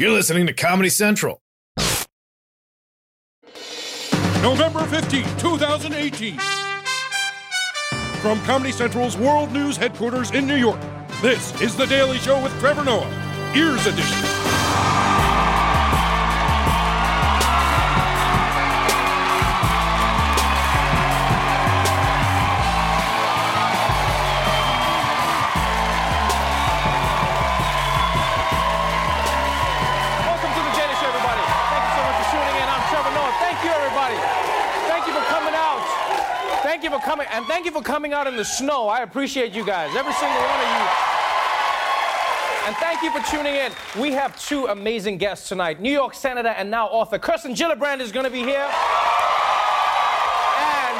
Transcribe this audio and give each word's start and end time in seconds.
You're 0.00 0.12
listening 0.12 0.46
to 0.46 0.52
Comedy 0.52 0.90
Central. 0.90 1.42
November 4.40 4.86
15, 4.86 5.24
2018. 5.38 6.38
From 8.20 8.40
Comedy 8.42 8.70
Central's 8.70 9.16
World 9.16 9.50
News 9.50 9.76
headquarters 9.76 10.30
in 10.30 10.46
New 10.46 10.54
York, 10.54 10.80
this 11.20 11.60
is 11.60 11.74
The 11.74 11.86
Daily 11.86 12.18
Show 12.18 12.40
with 12.40 12.56
Trevor 12.60 12.84
Noah, 12.84 13.10
Ears 13.56 13.86
Edition. 13.88 14.18
You 36.90 36.98
for 36.98 37.04
coming, 37.04 37.26
and 37.30 37.44
thank 37.46 37.66
you 37.66 37.72
for 37.72 37.82
coming 37.82 38.12
out 38.12 38.26
in 38.26 38.36
the 38.36 38.44
snow. 38.44 38.88
I 38.88 39.00
appreciate 39.02 39.52
you 39.52 39.64
guys, 39.64 39.94
every 39.94 40.12
single 40.14 40.40
one 40.40 40.60
of 40.60 40.68
you. 40.68 40.86
And 42.66 42.76
thank 42.76 43.02
you 43.02 43.10
for 43.10 43.20
tuning 43.30 43.54
in. 43.54 43.72
We 43.98 44.12
have 44.12 44.38
two 44.40 44.66
amazing 44.66 45.18
guests 45.18 45.48
tonight. 45.48 45.80
New 45.80 45.92
York 45.92 46.14
Senator 46.14 46.48
and 46.48 46.70
now 46.70 46.86
author 46.88 47.18
Kirsten 47.18 47.54
Gillibrand 47.54 48.00
is 48.00 48.12
going 48.12 48.24
to 48.24 48.30
be 48.30 48.40
here. 48.40 48.68
And, 50.58 50.96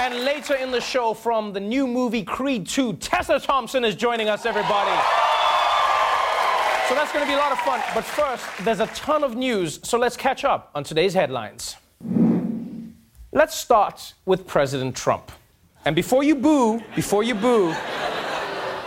and 0.00 0.24
later 0.24 0.54
in 0.54 0.70
the 0.70 0.80
show, 0.80 1.14
from 1.14 1.52
the 1.52 1.60
new 1.60 1.86
movie 1.86 2.24
Creed 2.24 2.66
2, 2.68 2.94
Tessa 2.94 3.38
Thompson 3.40 3.84
is 3.84 3.94
joining 3.94 4.28
us, 4.28 4.46
everybody. 4.46 4.96
So 6.88 6.94
that's 6.94 7.12
going 7.12 7.24
to 7.24 7.28
be 7.28 7.34
a 7.34 7.38
lot 7.38 7.52
of 7.52 7.58
fun. 7.60 7.80
But 7.94 8.04
first, 8.04 8.46
there's 8.64 8.80
a 8.80 8.88
ton 8.88 9.22
of 9.22 9.36
news, 9.36 9.80
so 9.82 9.98
let's 9.98 10.16
catch 10.16 10.44
up 10.44 10.70
on 10.74 10.82
today's 10.82 11.14
headlines. 11.14 11.76
Let's 13.32 13.54
start 13.54 14.14
with 14.26 14.44
President 14.44 14.96
Trump. 14.96 15.30
And 15.84 15.94
before 15.94 16.24
you 16.24 16.34
boo, 16.34 16.82
before 16.96 17.22
you 17.22 17.36
boo, 17.36 17.72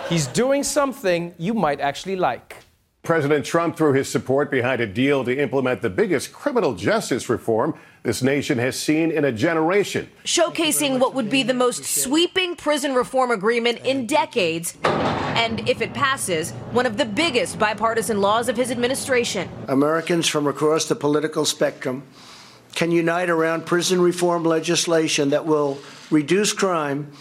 he's 0.09 0.27
doing 0.27 0.63
something 0.63 1.33
you 1.37 1.53
might 1.53 1.79
actually 1.79 2.17
like. 2.17 2.57
President 3.03 3.45
Trump 3.45 3.77
threw 3.77 3.93
his 3.93 4.09
support 4.09 4.51
behind 4.51 4.81
a 4.81 4.85
deal 4.85 5.23
to 5.23 5.33
implement 5.33 5.81
the 5.81 5.89
biggest 5.89 6.33
criminal 6.33 6.75
justice 6.75 7.29
reform 7.29 7.73
this 8.03 8.21
nation 8.21 8.57
has 8.57 8.77
seen 8.77 9.11
in 9.11 9.23
a 9.23 9.31
generation. 9.31 10.09
showcasing 10.25 10.99
what 10.99 11.13
would 11.13 11.29
be 11.29 11.43
the 11.43 11.53
most 11.53 11.85
sweeping 11.85 12.57
prison 12.57 12.93
reform 12.93 13.31
agreement 13.31 13.79
in 13.85 14.05
decades. 14.05 14.77
And 14.83 15.69
if 15.69 15.81
it 15.81 15.93
passes, 15.93 16.51
one 16.71 16.85
of 16.85 16.97
the 16.97 17.05
biggest 17.05 17.57
bipartisan 17.57 18.19
laws 18.19 18.49
of 18.49 18.57
his 18.57 18.71
administration. 18.71 19.47
Americans 19.69 20.27
from 20.27 20.47
across 20.47 20.85
the 20.85 20.95
political 20.95 21.45
spectrum 21.45 22.03
can 22.75 22.91
unite 22.91 23.29
around 23.29 23.65
prison 23.65 24.01
reform 24.01 24.43
legislation 24.43 25.29
that 25.29 25.45
will 25.45 25.77
reduce 26.09 26.53
crime 26.53 27.11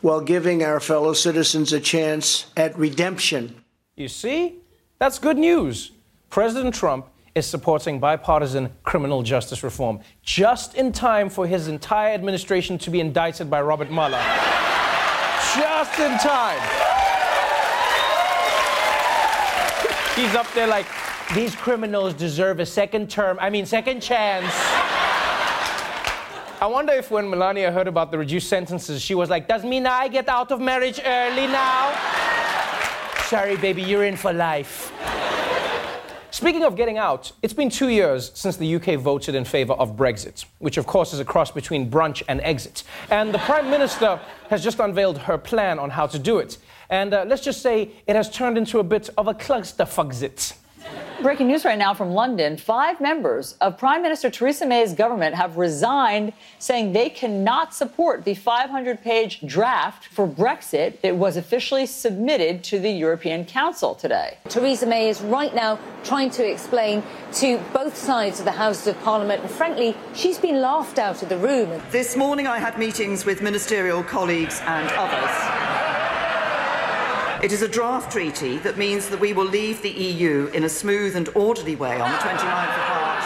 while 0.00 0.20
giving 0.20 0.62
our 0.62 0.80
fellow 0.80 1.12
citizens 1.12 1.72
a 1.72 1.80
chance 1.80 2.46
at 2.56 2.76
redemption. 2.78 3.54
You 3.96 4.08
see? 4.08 4.56
That's 4.98 5.18
good 5.18 5.38
news. 5.38 5.92
President 6.30 6.74
Trump 6.74 7.06
is 7.34 7.46
supporting 7.46 7.98
bipartisan 7.98 8.70
criminal 8.82 9.22
justice 9.22 9.62
reform 9.62 10.00
just 10.22 10.74
in 10.74 10.92
time 10.92 11.30
for 11.30 11.46
his 11.46 11.68
entire 11.68 12.12
administration 12.12 12.78
to 12.78 12.90
be 12.90 13.00
indicted 13.00 13.48
by 13.48 13.60
Robert 13.60 13.90
Mueller. 13.90 14.22
just 15.56 15.98
in 15.98 16.18
time. 16.18 16.60
He's 20.14 20.34
up 20.34 20.46
there 20.52 20.66
like, 20.66 20.86
these 21.34 21.56
criminals 21.56 22.12
deserve 22.12 22.60
a 22.60 22.66
second 22.66 23.08
term, 23.08 23.38
I 23.40 23.48
mean, 23.48 23.64
second 23.64 24.02
chance. 24.02 24.52
I 26.62 26.66
wonder 26.66 26.92
if 26.92 27.10
when 27.10 27.28
Melania 27.28 27.72
heard 27.72 27.88
about 27.88 28.12
the 28.12 28.18
reduced 28.18 28.48
sentences, 28.48 29.02
she 29.02 29.16
was 29.16 29.28
like, 29.28 29.48
Does 29.48 29.64
mean 29.64 29.84
I 29.84 30.06
get 30.06 30.28
out 30.28 30.52
of 30.52 30.60
marriage 30.60 31.00
early 31.04 31.48
now? 31.48 31.92
Sorry, 33.24 33.56
baby, 33.56 33.82
you're 33.82 34.04
in 34.04 34.16
for 34.16 34.32
life. 34.32 34.92
Speaking 36.30 36.62
of 36.62 36.76
getting 36.76 36.98
out, 36.98 37.32
it's 37.42 37.52
been 37.52 37.68
two 37.68 37.88
years 37.88 38.30
since 38.34 38.56
the 38.56 38.76
UK 38.76 38.94
voted 38.94 39.34
in 39.34 39.44
favour 39.44 39.72
of 39.72 39.96
Brexit, 39.96 40.44
which 40.60 40.76
of 40.76 40.86
course 40.86 41.12
is 41.12 41.18
a 41.18 41.24
cross 41.24 41.50
between 41.50 41.90
brunch 41.90 42.22
and 42.28 42.40
exit. 42.42 42.84
And 43.10 43.34
the 43.34 43.38
Prime 43.38 43.68
Minister 43.68 44.20
has 44.48 44.62
just 44.62 44.78
unveiled 44.78 45.18
her 45.18 45.38
plan 45.38 45.80
on 45.80 45.90
how 45.90 46.06
to 46.06 46.16
do 46.16 46.38
it. 46.38 46.58
And 46.90 47.12
uh, 47.12 47.24
let's 47.26 47.42
just 47.42 47.60
say 47.60 47.90
it 48.06 48.14
has 48.14 48.30
turned 48.30 48.56
into 48.56 48.78
a 48.78 48.84
bit 48.84 49.10
of 49.18 49.26
a 49.26 49.34
clusterfucksit. 49.34 50.61
Breaking 51.22 51.46
news 51.46 51.64
right 51.64 51.78
now 51.78 51.94
from 51.94 52.10
London. 52.10 52.56
Five 52.56 53.00
members 53.00 53.56
of 53.60 53.78
Prime 53.78 54.02
Minister 54.02 54.28
Theresa 54.28 54.66
May's 54.66 54.92
government 54.92 55.36
have 55.36 55.56
resigned, 55.56 56.32
saying 56.58 56.92
they 56.92 57.08
cannot 57.08 57.72
support 57.74 58.24
the 58.24 58.34
500 58.34 59.00
page 59.02 59.40
draft 59.46 60.06
for 60.06 60.26
Brexit 60.26 61.00
that 61.02 61.14
was 61.14 61.36
officially 61.36 61.86
submitted 61.86 62.64
to 62.64 62.80
the 62.80 62.90
European 62.90 63.44
Council 63.44 63.94
today. 63.94 64.36
Theresa 64.48 64.84
May 64.84 65.08
is 65.08 65.20
right 65.20 65.54
now 65.54 65.78
trying 66.02 66.30
to 66.30 66.44
explain 66.44 67.04
to 67.34 67.58
both 67.72 67.96
sides 67.96 68.40
of 68.40 68.44
the 68.44 68.50
Houses 68.50 68.88
of 68.88 69.00
Parliament, 69.02 69.42
and 69.42 69.50
frankly, 69.50 69.96
she's 70.14 70.38
been 70.38 70.60
laughed 70.60 70.98
out 70.98 71.22
of 71.22 71.28
the 71.28 71.38
room. 71.38 71.80
This 71.92 72.16
morning 72.16 72.48
I 72.48 72.58
had 72.58 72.78
meetings 72.78 73.24
with 73.24 73.42
ministerial 73.42 74.02
colleagues 74.02 74.60
and 74.64 74.90
others. 74.96 76.01
It 77.42 77.50
is 77.50 77.62
a 77.62 77.68
draft 77.68 78.12
treaty 78.12 78.58
that 78.58 78.78
means 78.78 79.08
that 79.08 79.18
we 79.18 79.32
will 79.32 79.46
leave 79.46 79.82
the 79.82 79.90
EU 79.90 80.48
in 80.54 80.62
a 80.62 80.68
smooth 80.68 81.16
and 81.16 81.28
orderly 81.34 81.74
way 81.74 82.00
on 82.00 82.08
the 82.08 82.16
29th 82.18 82.38
of 82.38 82.88
March 82.88 83.24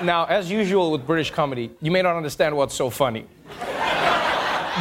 2019. 0.00 0.06
Now, 0.06 0.24
as 0.24 0.50
usual 0.50 0.90
with 0.90 1.06
British 1.06 1.30
comedy, 1.30 1.70
you 1.82 1.90
may 1.90 2.00
not 2.00 2.16
understand 2.16 2.56
what's 2.56 2.74
so 2.74 2.88
funny. 2.88 3.26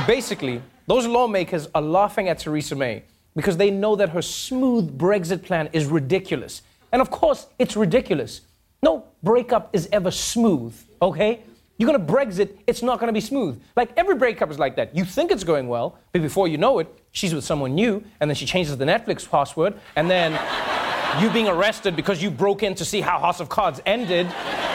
Basically, 0.07 0.61
those 0.87 1.05
lawmakers 1.05 1.67
are 1.75 1.81
laughing 1.81 2.29
at 2.29 2.39
Theresa 2.39 2.77
May 2.77 3.03
because 3.35 3.57
they 3.57 3.69
know 3.69 3.97
that 3.97 4.11
her 4.11 4.21
smooth 4.21 4.97
Brexit 4.97 5.43
plan 5.43 5.67
is 5.73 5.87
ridiculous. 5.87 6.61
And 6.93 7.01
of 7.01 7.11
course, 7.11 7.47
it's 7.59 7.75
ridiculous. 7.75 8.39
No 8.81 9.03
breakup 9.21 9.69
is 9.73 9.89
ever 9.91 10.11
smooth, 10.11 10.73
okay? 11.01 11.43
You're 11.83 11.91
gonna 11.91 12.05
Brexit, 12.05 12.59
it's 12.65 12.81
not 12.81 13.01
gonna 13.01 13.11
be 13.11 13.19
smooth. 13.19 13.61
Like 13.75 13.91
every 13.97 14.15
breakup 14.15 14.49
is 14.49 14.57
like 14.57 14.77
that. 14.77 14.95
You 14.95 15.03
think 15.03 15.31
it's 15.31 15.43
going 15.43 15.67
well, 15.67 15.97
but 16.13 16.21
before 16.21 16.47
you 16.47 16.57
know 16.57 16.79
it, 16.79 16.87
she's 17.11 17.35
with 17.35 17.43
someone 17.43 17.75
new, 17.75 18.01
and 18.21 18.29
then 18.29 18.35
she 18.35 18.45
changes 18.45 18.77
the 18.77 18.85
Netflix 18.85 19.29
password, 19.29 19.73
and 19.97 20.09
then 20.09 20.31
you 21.21 21.29
being 21.31 21.49
arrested 21.49 21.97
because 21.97 22.23
you 22.23 22.31
broke 22.31 22.63
in 22.63 22.73
to 22.75 22.85
see 22.85 23.01
how 23.01 23.19
House 23.19 23.41
of 23.41 23.49
Cards 23.49 23.81
ended. 23.85 24.27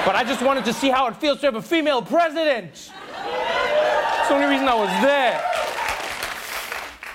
But 0.05 0.17
I 0.17 0.23
just 0.23 0.43
wanted 0.43 0.67
to 0.67 0.75
see 0.75 0.91
how 0.91 1.07
it 1.07 1.17
feels 1.17 1.41
to 1.41 1.47
have 1.47 1.55
a 1.55 1.63
female 1.63 2.03
president. 2.03 2.93
That's 3.15 4.29
the 4.29 4.35
only 4.35 4.47
reason 4.47 4.69
I 4.69 4.75
was 4.75 4.91
there. 5.03 5.43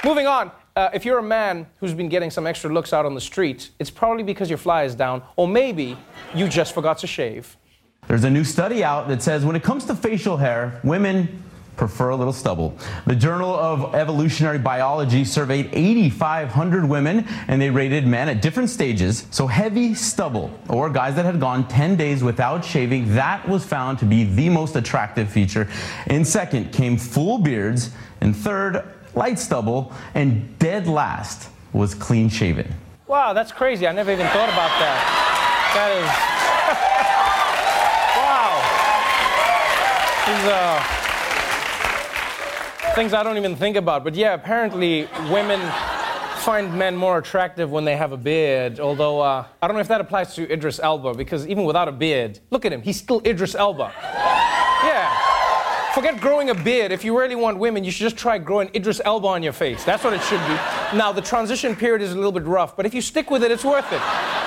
Moving 0.04 0.26
on. 0.26 0.50
Uh, 0.76 0.90
if 0.92 1.06
you're 1.06 1.20
a 1.20 1.22
man 1.22 1.68
who's 1.80 1.94
been 1.94 2.10
getting 2.10 2.32
some 2.32 2.48
extra 2.48 2.74
looks 2.74 2.94
out 2.94 3.06
on 3.06 3.14
the 3.14 3.22
street, 3.22 3.70
it's 3.78 3.92
probably 3.92 4.24
because 4.24 4.50
your 4.50 4.58
fly 4.58 4.86
is 4.86 4.96
down, 4.96 5.22
or 5.36 5.48
maybe 5.48 5.96
you 6.34 6.50
just 6.50 6.74
forgot 6.74 6.98
to 6.98 7.06
shave. 7.06 7.56
There's 8.08 8.24
a 8.24 8.30
new 8.30 8.44
study 8.44 8.84
out 8.84 9.08
that 9.08 9.22
says 9.22 9.46
when 9.46 9.56
it 9.56 9.64
comes 9.64 9.86
to 9.86 9.96
facial 9.96 10.38
hair, 10.38 10.80
women 10.84 11.44
prefer 11.76 12.10
a 12.10 12.16
little 12.16 12.34
stubble. 12.34 12.78
The 13.08 13.16
Journal 13.16 13.54
of 13.54 13.96
Evolutionary 13.96 14.60
Biology 14.60 15.26
surveyed 15.26 15.70
8,500 15.74 16.88
women 16.88 17.26
and 17.48 17.62
they 17.62 17.70
rated 17.70 18.06
men 18.06 18.30
at 18.30 18.42
different 18.42 18.70
stages. 18.70 19.26
So 19.32 19.48
heavy 19.48 19.94
stubble, 19.96 20.52
or 20.70 20.90
guys 20.90 21.16
that 21.16 21.26
had 21.26 21.40
gone 21.40 21.68
10 21.68 21.96
days 21.96 22.24
without 22.24 22.64
shaving, 22.64 23.16
that 23.16 23.48
was 23.48 23.66
found 23.66 24.00
to 24.00 24.06
be 24.06 24.24
the 24.24 24.50
most 24.50 24.76
attractive 24.76 25.30
feature. 25.32 25.68
In 26.08 26.26
second 26.26 26.72
came 26.72 26.98
full 26.98 27.40
beards. 27.40 27.90
and 28.22 28.36
third, 28.36 28.84
light 29.16 29.40
stubble. 29.40 29.92
And 30.14 30.58
dead 30.60 30.88
last 30.88 31.50
was 31.74 31.96
clean 31.96 32.30
shaven. 32.30 32.72
Wow, 33.08 33.34
that's 33.34 33.52
crazy. 33.52 33.88
I 33.88 33.92
never 33.92 34.12
even 34.12 34.28
thought 34.28 34.50
about 34.50 34.72
that. 34.80 35.74
That 35.74 35.92
is. 35.98 37.30
Uh, 40.26 40.82
things 42.96 43.14
I 43.14 43.24
don't 43.24 43.38
even 43.38 43.56
think 43.56 43.76
about. 43.76 44.04
But 44.04 44.16
yeah, 44.16 44.34
apparently 44.34 45.08
women 45.30 45.60
find 46.38 46.74
men 46.74 46.96
more 46.96 47.18
attractive 47.18 47.72
when 47.72 47.84
they 47.84 47.98
have 47.98 48.12
a 48.14 48.18
beard. 48.18 48.80
Although 48.80 49.20
uh, 49.20 49.46
I 49.62 49.68
don't 49.68 49.76
know 49.76 49.82
if 49.82 49.88
that 49.90 50.00
applies 50.02 50.34
to 50.36 50.52
Idris 50.52 50.80
Elba 50.80 51.14
because 51.16 51.46
even 51.48 51.66
without 51.66 51.88
a 51.88 51.92
beard, 51.92 52.40
look 52.52 52.66
at 52.66 52.72
him, 52.72 52.82
he's 52.82 52.98
still 52.98 53.22
Idris 53.26 53.56
Elba. 53.56 53.92
Yeah. 54.04 55.14
Forget 55.94 56.20
growing 56.22 56.50
a 56.50 56.56
beard. 56.56 56.92
If 56.92 57.04
you 57.04 57.20
really 57.20 57.36
want 57.36 57.60
women, 57.60 57.84
you 57.84 57.92
should 57.92 58.04
just 58.04 58.18
try 58.18 58.38
growing 58.38 58.70
Idris 58.74 59.02
Elba 59.04 59.28
on 59.28 59.44
your 59.44 59.54
face. 59.54 59.84
That's 59.84 60.04
what 60.04 60.14
it 60.14 60.24
should 60.24 60.42
be. 60.48 60.56
Now, 60.98 61.12
the 61.12 61.22
transition 61.22 61.76
period 61.76 62.02
is 62.02 62.14
a 62.14 62.16
little 62.16 62.32
bit 62.32 62.46
rough, 62.46 62.76
but 62.76 62.86
if 62.86 62.94
you 62.94 63.02
stick 63.02 63.30
with 63.30 63.44
it, 63.44 63.52
it's 63.52 63.64
worth 63.64 63.92
it. 63.92 64.02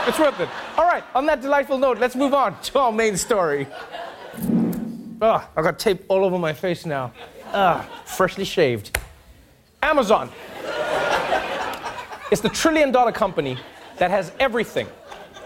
It's 0.08 0.19
worth 0.19 0.40
it. 0.40 0.49
All 0.76 0.87
right, 0.87 1.05
on 1.14 1.26
that 1.26 1.43
delightful 1.43 1.79
note, 1.79 1.99
let's 1.99 2.17
move 2.17 2.34
on 2.34 2.61
to 2.62 2.79
our 2.79 2.93
main 2.93 3.17
story. 3.17 3.69
Ah, 5.20 5.36
Ugh, 5.44 5.48
I 5.56 5.62
got 5.62 5.78
tape 5.78 6.04
all 6.08 6.24
over 6.24 6.38
my 6.38 6.52
face 6.52 6.84
now. 6.86 7.12
Ugh, 7.52 7.84
freshly 8.04 8.44
shaved. 8.44 8.98
Amazon. 9.82 10.30
It's 12.30 12.40
the 12.40 12.48
trillion 12.48 12.90
dollar 12.92 13.12
company 13.12 13.56
that 13.98 14.10
has 14.10 14.32
everything 14.40 14.88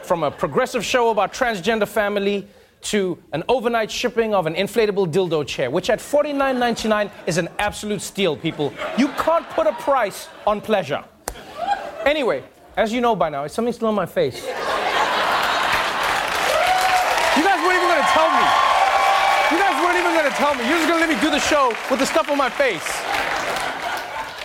from 0.02 0.22
a 0.22 0.30
progressive 0.30 0.84
show 0.84 1.10
about 1.10 1.32
transgender 1.32 1.86
family 1.86 2.46
to 2.82 3.18
an 3.32 3.44
overnight 3.48 3.90
shipping 3.90 4.34
of 4.34 4.46
an 4.46 4.54
inflatable 4.54 5.12
dildo 5.12 5.46
chair, 5.46 5.70
which 5.70 5.90
at 5.90 5.98
$49.99 5.98 7.10
is 7.26 7.36
an 7.36 7.48
absolute 7.58 8.00
steal, 8.00 8.36
people. 8.36 8.72
You 8.96 9.08
can't 9.08 9.48
put 9.50 9.66
a 9.66 9.72
price 9.74 10.28
on 10.46 10.62
pleasure. 10.62 11.04
Anyway, 12.06 12.42
as 12.76 12.92
you 12.92 13.02
know 13.02 13.14
by 13.14 13.28
now, 13.28 13.44
it's 13.44 13.52
something 13.54 13.74
still 13.74 13.88
on 13.88 13.94
my 13.94 14.06
face. 14.06 14.36
You 14.46 14.52
guys 17.44 17.60
weren't 17.62 17.76
even 17.76 17.88
gonna 17.88 18.08
tell 18.16 18.30
me. 18.32 18.46
You 19.52 19.58
guys 19.58 19.76
weren't 19.84 19.98
even 19.98 20.14
gonna 20.14 20.28
tell 20.40 20.54
me. 20.54 20.66
You're 20.66 20.78
just 20.78 20.88
gonna 20.88 21.00
let 21.00 21.08
me 21.14 21.20
do 21.20 21.30
the 21.30 21.38
show 21.38 21.68
with 21.90 22.00
the 22.00 22.06
stuff 22.06 22.30
on 22.30 22.38
my 22.38 22.48
face. 22.48 22.88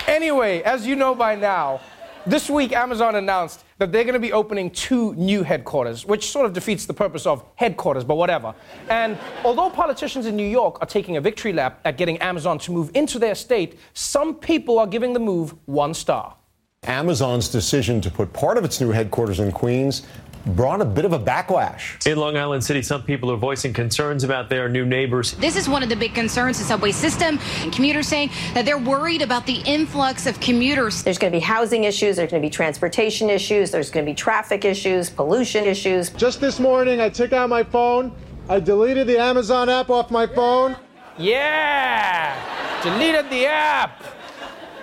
Anyway, 0.10 0.62
as 0.64 0.86
you 0.86 0.94
know 0.94 1.16
by 1.16 1.36
now, 1.36 1.80
this 2.26 2.50
week 2.50 2.74
Amazon 2.74 3.16
announced 3.16 3.64
that 3.78 3.94
they're 3.94 4.04
to 4.04 4.20
be 4.20 4.34
opening 4.34 4.70
two 4.72 5.14
new 5.16 5.42
headquarters, 5.42 6.06
which 6.06 6.30
sort 6.32 6.46
of 6.46 6.52
defeats 6.52 6.86
the 6.86 6.94
purpose 6.94 7.26
of 7.26 7.46
headquarters, 7.56 8.04
but 8.04 8.16
whatever. 8.16 8.54
And 8.90 9.18
although 9.46 9.70
politicians 9.70 10.26
in 10.26 10.36
New 10.36 10.48
York 10.48 10.80
are 10.82 10.86
taking 10.86 11.16
a 11.16 11.22
victory 11.22 11.54
lap 11.54 11.80
at 11.86 11.98
getting 11.98 12.18
Amazon 12.18 12.60
to 12.60 12.72
move 12.74 12.92
into 12.94 13.18
their 13.18 13.36
state, 13.36 13.80
some 13.94 14.36
people 14.36 14.80
are 14.80 14.88
giving 14.88 15.14
the 15.14 15.20
move 15.20 15.56
one 15.66 15.94
star. 15.94 16.36
Amazon's 16.84 17.48
decision 17.48 18.02
to 18.02 18.12
put 18.12 18.34
part 18.34 18.58
of 18.58 18.66
its 18.66 18.82
new 18.82 18.92
headquarters 18.92 19.40
in 19.40 19.52
Queens 19.52 20.06
brought 20.46 20.82
a 20.82 20.86
bit 20.86 21.06
of 21.06 21.14
a 21.14 21.20
backlash. 21.20 22.06
In 22.06 22.18
Long 22.18 22.38
Island 22.38 22.64
City, 22.64 22.82
some 22.82 23.04
people 23.04 23.32
are 23.32 23.38
voicing 23.38 23.74
concerns 23.74 24.24
about 24.24 24.50
their 24.50 24.70
new 24.70 24.86
neighbors. 24.86 25.34
This 25.34 25.56
is 25.56 25.68
one 25.68 25.84
of 25.84 25.90
the 25.90 25.96
big 25.96 26.14
concerns, 26.14 26.60
the 26.60 26.64
subway 26.64 26.92
system, 26.92 27.40
and 27.62 27.74
commuters 27.74 28.08
saying 28.08 28.30
that 28.54 28.66
they're 28.66 28.78
worried 28.78 29.22
about 29.22 29.46
the 29.46 29.62
influx 29.66 30.28
of 30.28 30.40
commuters. 30.40 31.04
There's 31.04 31.18
going 31.18 31.32
to 31.34 31.38
be 31.38 31.44
housing 31.44 31.86
issues, 31.86 32.18
there's 32.18 32.32
going 32.32 32.42
to 32.42 32.46
be 32.46 32.52
transportation 32.52 33.30
issues, 33.30 33.72
there's 33.72 33.90
going 33.90 34.06
to 34.06 34.12
be 34.12 34.16
traffic 34.16 34.66
issues, 34.66 35.10
pollution 35.10 35.66
issues. 35.66 36.10
Just 36.12 36.40
this 36.40 36.60
morning, 36.60 37.02
I 37.02 37.10
took 37.10 37.34
out 37.34 37.50
my 37.50 37.64
phone, 37.64 38.12
I 38.48 38.60
deleted 38.60 39.08
the 39.08 39.18
Amazon 39.18 39.70
app 39.70 39.90
off 39.90 40.12
my 40.12 40.28
phone. 40.28 40.76
Yeah! 41.18 42.36
Deleted 42.84 43.30
the 43.32 43.48
app! 43.48 44.04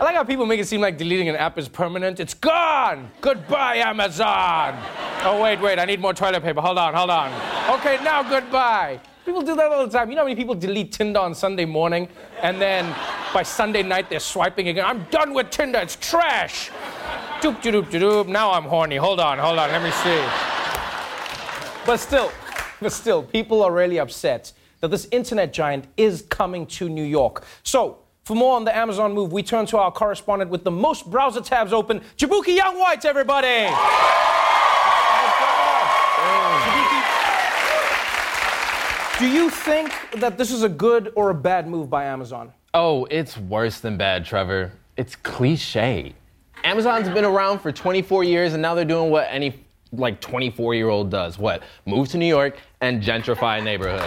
I 0.03 0.05
like 0.07 0.17
how 0.17 0.25
people 0.25 0.47
make 0.47 0.59
it 0.59 0.67
seem 0.67 0.81
like 0.81 0.99
deleting 0.99 1.29
an 1.29 1.37
app 1.37 1.57
is 1.59 1.69
permanent. 1.69 2.19
It's 2.19 2.35
gone! 2.35 3.09
Goodbye, 3.21 3.77
Amazon! 3.77 4.77
Oh, 5.23 5.41
wait, 5.41 5.61
wait, 5.61 5.79
I 5.79 5.85
need 5.85 6.01
more 6.01 6.13
toilet 6.13 6.43
paper. 6.43 6.61
Hold 6.61 6.77
on, 6.77 6.93
hold 6.93 7.09
on. 7.09 7.31
Okay, 7.79 8.03
now 8.03 8.25
goodbye. 8.25 8.99
People 9.25 9.43
do 9.43 9.55
that 9.55 9.71
all 9.71 9.87
the 9.87 9.93
time. 9.97 10.11
You 10.11 10.17
know 10.17 10.23
how 10.23 10.27
many 10.27 10.35
people 10.35 10.57
delete 10.57 10.91
Tinder 10.91 11.21
on 11.21 11.37
Sunday 11.37 11.65
morning 11.67 12.09
and 12.41 12.61
then 12.61 12.93
by 13.33 13.45
Sunday 13.45 13.85
night 13.85 14.11
they're 14.11 14.19
swiping 14.19 14.67
again? 14.67 14.85
I'm 14.85 15.05
done 15.13 15.35
with 15.35 15.51
Tinder, 15.51 15.79
it's 15.79 15.95
trash! 15.95 16.71
Doop, 17.41 17.63
doop, 17.63 17.85
doop, 17.85 18.01
doop. 18.01 18.27
Now 18.27 18.51
I'm 18.51 18.65
horny. 18.65 18.97
Hold 18.97 19.21
on, 19.21 19.39
hold 19.39 19.61
on, 19.61 19.71
let 19.71 19.85
me 19.85 19.93
see. 19.93 20.21
But 21.87 21.99
still, 21.99 22.33
but 22.81 22.91
still, 22.91 23.23
people 23.23 23.63
are 23.63 23.71
really 23.71 24.01
upset 24.01 24.53
that 24.81 24.91
this 24.91 25.07
internet 25.13 25.53
giant 25.53 25.87
is 25.97 26.23
coming 26.23 26.67
to 26.67 26.89
New 26.89 27.05
York. 27.05 27.45
So, 27.63 28.02
for 28.33 28.37
more 28.37 28.57
on 28.57 28.65
the 28.65 28.75
Amazon 28.75 29.13
move, 29.13 29.31
we 29.31 29.43
turn 29.43 29.67
to 29.67 29.77
our 29.77 29.93
correspondent 29.93 30.51
with 30.51 30.65
the 30.65 30.71
most 30.71 31.11
browser 31.11 31.43
tabs 31.43 31.71
open, 31.71 32.01
Jaboukie 32.17 32.57
Young 32.57 32.79
Whites, 32.79 33.05
everybody! 33.05 33.67
Do 39.19 39.29
you 39.29 39.51
think 39.51 39.93
that 40.17 40.39
this 40.39 40.51
is 40.51 40.63
a 40.63 40.69
good 40.69 41.13
or 41.15 41.29
a 41.29 41.35
bad 41.35 41.69
move 41.69 41.91
by 41.91 42.05
Amazon? 42.05 42.51
Oh, 42.73 43.07
it's 43.11 43.37
worse 43.37 43.81
than 43.81 43.99
bad, 43.99 44.25
Trevor. 44.25 44.73
It's 44.97 45.15
cliche. 45.15 46.15
Amazon's 46.65 47.11
been 47.11 47.27
around 47.27 47.59
for 47.59 47.71
24 47.71 48.25
years 48.25 48.55
and 48.55 48.63
now 48.63 48.75
they're 48.75 48.87
doing 48.87 49.11
what 49.11 49.27
any 49.31 49.63
like 49.93 50.23
24 50.23 50.75
year 50.75 50.89
old 50.89 51.11
does. 51.11 51.39
What? 51.39 51.63
Move 51.85 52.09
to 52.09 52.17
New 52.17 52.27
York 52.27 52.57
and 52.81 53.03
gentrify 53.03 53.59
a 53.59 53.63
neighborhood. 53.63 54.01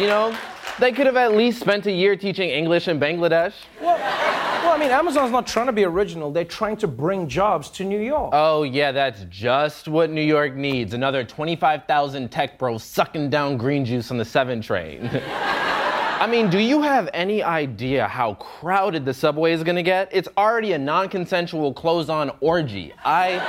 you 0.00 0.08
know, 0.08 0.36
they 0.78 0.92
could 0.92 1.06
have 1.06 1.16
at 1.16 1.34
least 1.34 1.60
spent 1.60 1.86
a 1.86 1.92
year 1.92 2.16
teaching 2.16 2.50
English 2.50 2.88
in 2.88 2.98
Bangladesh. 2.98 3.54
Well, 3.80 3.96
well, 3.96 4.72
I 4.72 4.78
mean, 4.78 4.90
Amazon's 4.90 5.30
not 5.30 5.46
trying 5.46 5.66
to 5.66 5.72
be 5.72 5.84
original. 5.84 6.32
They're 6.32 6.44
trying 6.44 6.76
to 6.78 6.88
bring 6.88 7.28
jobs 7.28 7.68
to 7.70 7.84
New 7.84 8.00
York. 8.00 8.30
Oh, 8.32 8.62
yeah, 8.62 8.92
that's 8.92 9.24
just 9.28 9.88
what 9.88 10.10
New 10.10 10.22
York 10.22 10.54
needs. 10.54 10.94
Another 10.94 11.22
25,000 11.22 12.30
tech 12.30 12.58
bros 12.58 12.82
sucking 12.82 13.30
down 13.30 13.56
green 13.56 13.84
juice 13.84 14.10
on 14.10 14.16
the 14.16 14.24
7 14.24 14.60
train. 14.62 15.10
I 15.24 16.26
mean, 16.26 16.48
do 16.48 16.58
you 16.58 16.80
have 16.80 17.10
any 17.12 17.42
idea 17.42 18.08
how 18.08 18.34
crowded 18.34 19.04
the 19.04 19.12
subway 19.12 19.52
is 19.52 19.62
gonna 19.62 19.82
get? 19.82 20.08
It's 20.10 20.28
already 20.38 20.72
a 20.72 20.78
non 20.78 21.08
consensual 21.08 21.74
close 21.74 22.08
on 22.08 22.32
orgy. 22.40 22.92
I. 23.04 23.42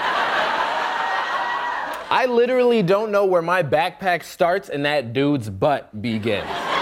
I 2.08 2.28
literally 2.28 2.84
don't 2.84 3.12
know 3.12 3.26
where 3.26 3.42
my 3.42 3.64
backpack 3.64 4.24
starts 4.24 4.70
and 4.70 4.86
that 4.86 5.14
dude's 5.14 5.50
butt 5.50 6.02
begins. 6.02 6.75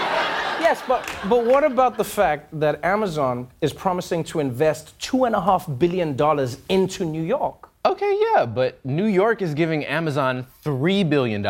Yes, 0.64 0.82
but, 0.88 1.06
but 1.28 1.44
what 1.44 1.62
about 1.62 1.98
the 1.98 2.04
fact 2.04 2.58
that 2.58 2.82
Amazon 2.82 3.48
is 3.60 3.70
promising 3.70 4.24
to 4.24 4.40
invest 4.40 4.98
$2.5 4.98 5.78
billion 5.78 6.16
into 6.70 7.04
New 7.04 7.22
York? 7.22 7.68
Okay, 7.84 8.18
yeah, 8.32 8.46
but 8.46 8.82
New 8.82 9.04
York 9.04 9.42
is 9.42 9.52
giving 9.52 9.84
Amazon 9.84 10.46
$3 10.64 11.10
billion. 11.10 11.44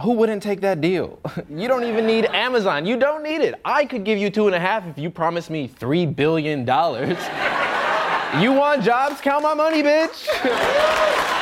Who 0.00 0.10
wouldn't 0.14 0.42
take 0.42 0.60
that 0.62 0.80
deal? 0.80 1.20
You 1.48 1.68
don't 1.68 1.84
even 1.84 2.06
need 2.06 2.24
Amazon. 2.24 2.84
You 2.86 2.96
don't 2.96 3.22
need 3.22 3.40
it. 3.40 3.54
I 3.64 3.84
could 3.84 4.02
give 4.02 4.18
you 4.18 4.30
two 4.30 4.46
and 4.46 4.56
a 4.56 4.60
half 4.60 4.84
if 4.88 4.98
you 4.98 5.10
promise 5.10 5.48
me 5.48 5.68
$3 5.68 6.16
billion. 6.16 6.58
you 8.42 8.52
want 8.52 8.82
jobs? 8.82 9.20
Count 9.20 9.44
my 9.44 9.54
money, 9.54 9.80
bitch. 9.84 11.30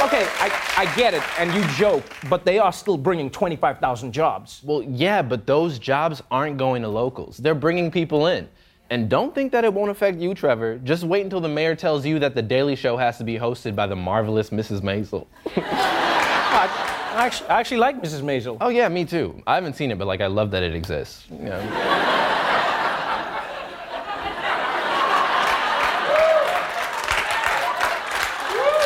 Okay, 0.00 0.28
I, 0.38 0.74
I 0.76 0.96
get 0.96 1.12
it, 1.12 1.22
and 1.40 1.52
you 1.52 1.66
joke, 1.74 2.04
but 2.28 2.44
they 2.44 2.60
are 2.60 2.72
still 2.72 2.96
bringing 2.96 3.30
25,000 3.30 4.12
jobs. 4.12 4.60
Well, 4.64 4.80
yeah, 4.82 5.22
but 5.22 5.44
those 5.44 5.80
jobs 5.80 6.22
aren't 6.30 6.56
going 6.56 6.82
to 6.82 6.88
locals. 6.88 7.36
They're 7.36 7.56
bringing 7.56 7.90
people 7.90 8.28
in. 8.28 8.48
And 8.90 9.10
don't 9.10 9.34
think 9.34 9.50
that 9.52 9.64
it 9.64 9.74
won't 9.74 9.90
affect 9.90 10.18
you, 10.18 10.34
Trevor. 10.34 10.78
Just 10.78 11.02
wait 11.02 11.24
until 11.24 11.40
the 11.40 11.48
mayor 11.48 11.74
tells 11.74 12.06
you 12.06 12.20
that 12.20 12.36
The 12.36 12.42
Daily 12.42 12.76
Show 12.76 12.96
has 12.96 13.18
to 13.18 13.24
be 13.24 13.36
hosted 13.36 13.74
by 13.74 13.88
the 13.88 13.96
marvelous 13.96 14.50
Mrs. 14.50 14.82
Maisel. 14.82 15.26
I, 15.56 16.70
I, 17.14 17.26
actually, 17.26 17.48
I 17.48 17.58
actually 17.58 17.78
like 17.78 18.00
Mrs. 18.00 18.22
Maisel. 18.22 18.56
Oh, 18.60 18.68
yeah, 18.68 18.88
me 18.88 19.04
too. 19.04 19.42
I 19.48 19.56
haven't 19.56 19.74
seen 19.74 19.90
it, 19.90 19.98
but 19.98 20.06
like, 20.06 20.20
I 20.20 20.28
love 20.28 20.52
that 20.52 20.62
it 20.62 20.76
exists. 20.76 21.26
You 21.28 21.46
know? 21.46 21.58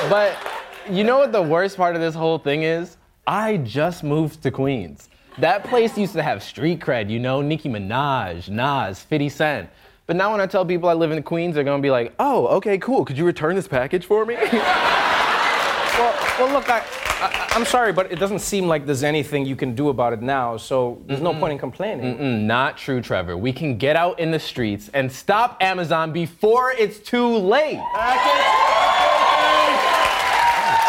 but 0.09 0.52
you 0.91 1.05
know 1.05 1.19
what 1.19 1.33
the 1.33 1.43
worst 1.43 1.77
part 1.77 1.95
of 1.95 2.01
this 2.01 2.15
whole 2.15 2.39
thing 2.39 2.63
is? 2.63 2.97
I 3.27 3.59
just 3.59 4.03
moved 4.03 4.43
to 4.43 4.51
Queens. 4.51 5.09
That 5.39 5.65
place 5.65 5.97
used 5.97 6.13
to 6.15 6.23
have 6.23 6.43
street 6.43 6.81
cred, 6.81 7.09
you 7.09 7.19
know, 7.19 7.41
Nicki 7.41 7.69
Minaj, 7.69 8.49
Nas, 8.49 9.01
50 9.03 9.29
Cent. 9.29 9.71
But 10.07 10.17
now 10.17 10.33
when 10.33 10.41
I 10.41 10.47
tell 10.47 10.67
people 10.67 10.89
I 10.89 10.95
live 10.95 11.13
in 11.13 11.23
Queens, 11.23 11.55
they're 11.55 11.65
gonna 11.65 11.83
be 11.83 11.91
like, 11.91 12.13
oh, 12.19 12.49
okay, 12.49 12.77
cool. 12.79 13.05
Could 13.05 13.17
you 13.17 13.25
return 13.25 13.55
this 13.55 13.69
package 13.69 14.05
for 14.05 14.27
me? 14.27 14.35
well, 14.43 16.15
well, 16.39 16.53
look, 16.53 16.69
I, 16.69 16.83
I, 17.21 17.57
am 17.57 17.65
sorry, 17.65 17.93
but 17.93 18.11
it 18.11 18.19
doesn't 18.19 18.41
seem 18.41 18.67
like 18.67 18.85
there's 18.85 19.05
anything 19.05 19.47
you 19.47 19.57
can 19.57 19.75
do 19.75 19.89
about 19.89 20.13
it 20.13 20.21
now, 20.21 20.57
so 20.57 21.01
there's 21.07 21.21
Mm-mm. 21.21 21.35
no 21.35 21.35
point 21.35 21.53
in 21.53 21.59
complaining. 21.59 22.19
Mm-mm, 22.19 22.41
not 22.43 22.77
true, 22.77 23.01
Trevor. 23.01 23.37
We 23.37 23.53
can 23.53 23.79
get 23.79 23.95
out 23.97 24.19
in 24.19 24.33
the 24.33 24.41
streets 24.41 24.91
and 24.93 25.11
stop 25.11 25.57
Amazon 25.63 26.13
before 26.13 26.73
it's 26.73 26.99
too 26.99 27.29
late. 27.29 27.81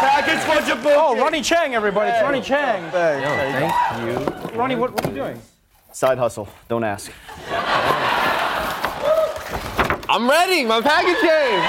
Package 0.04 0.40
for 0.40 0.60
Jaboukie. 0.70 0.94
Oh, 0.96 1.16
Ronny 1.16 1.40
Chieng, 1.40 1.72
everybody. 1.72 2.10
It's 2.10 2.22
Ronny 2.22 2.40
Chieng. 2.40 2.92
Yo, 2.92 3.28
thank 3.56 4.52
you. 4.52 4.58
Ronny, 4.58 4.74
what, 4.76 4.92
what 4.92 5.06
are 5.06 5.08
you 5.08 5.14
doing? 5.14 5.40
Side 5.92 6.18
hustle. 6.18 6.46
Don't 6.68 6.84
ask. 6.84 7.10
I'm 10.10 10.28
ready. 10.28 10.64
My 10.64 10.80
package 10.82 11.18
came. 11.20 11.60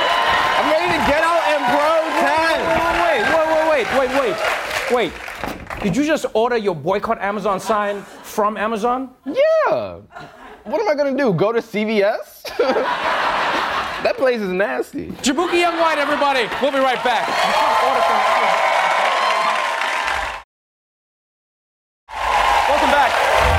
I'm 0.58 0.70
ready 0.70 0.92
to 0.92 1.00
get 1.08 1.24
out 1.24 1.44
and 1.54 1.64
pro 1.72 1.92
10. 2.20 2.66
Wait, 3.06 3.24
wait, 3.32 3.48
wait, 3.70 3.88
wait, 4.00 4.12
wait, 4.12 4.36
wait. 4.92 5.12
Wait. 5.12 5.82
Did 5.82 5.96
you 5.96 6.04
just 6.04 6.26
order 6.34 6.58
your 6.58 6.76
boycott 6.76 7.22
Amazon 7.22 7.60
sign 7.60 8.02
from 8.02 8.58
Amazon? 8.58 9.12
Yeah. 9.26 10.00
What 10.64 10.82
am 10.82 10.90
I 10.90 10.96
gonna 10.96 11.16
do? 11.16 11.32
Go 11.34 11.52
to 11.52 11.60
CVS? 11.60 12.52
That 14.06 14.18
place 14.18 14.40
is 14.40 14.54
nasty. 14.54 15.08
Jaboukie 15.24 15.62
Young 15.62 15.80
White, 15.80 15.98
everybody. 15.98 16.48
We'll 16.62 16.72
be 16.72 16.78
right 16.78 17.04
back. 17.04 17.28
Welcome 22.70 22.92
back. 22.92 23.12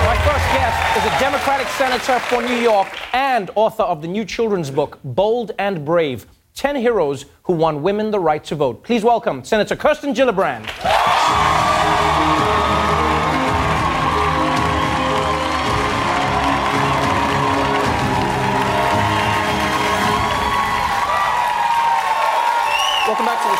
My 0.07 0.17
first 0.25 0.47
guest 0.55 0.99
is 0.99 1.12
a 1.12 1.19
Democratic 1.19 1.67
senator 1.71 2.21
for 2.26 2.43
New 2.43 2.55
York 2.62 2.87
and 3.12 3.50
author 3.57 3.83
of 3.83 4.03
the 4.03 4.07
new 4.07 4.25
children's 4.25 4.71
book, 4.71 5.00
Bold 5.03 5.50
and 5.59 5.85
Brave 5.85 6.26
10 6.55 6.76
Heroes 6.76 7.25
Who 7.43 7.55
Won 7.55 7.83
Women 7.83 8.12
the 8.12 8.21
Right 8.21 8.45
to 8.45 8.55
Vote. 8.55 8.85
Please 8.85 9.03
welcome 9.03 9.43
Senator 9.43 9.75
Kirsten 9.75 10.15
Gillibrand. 10.15 11.66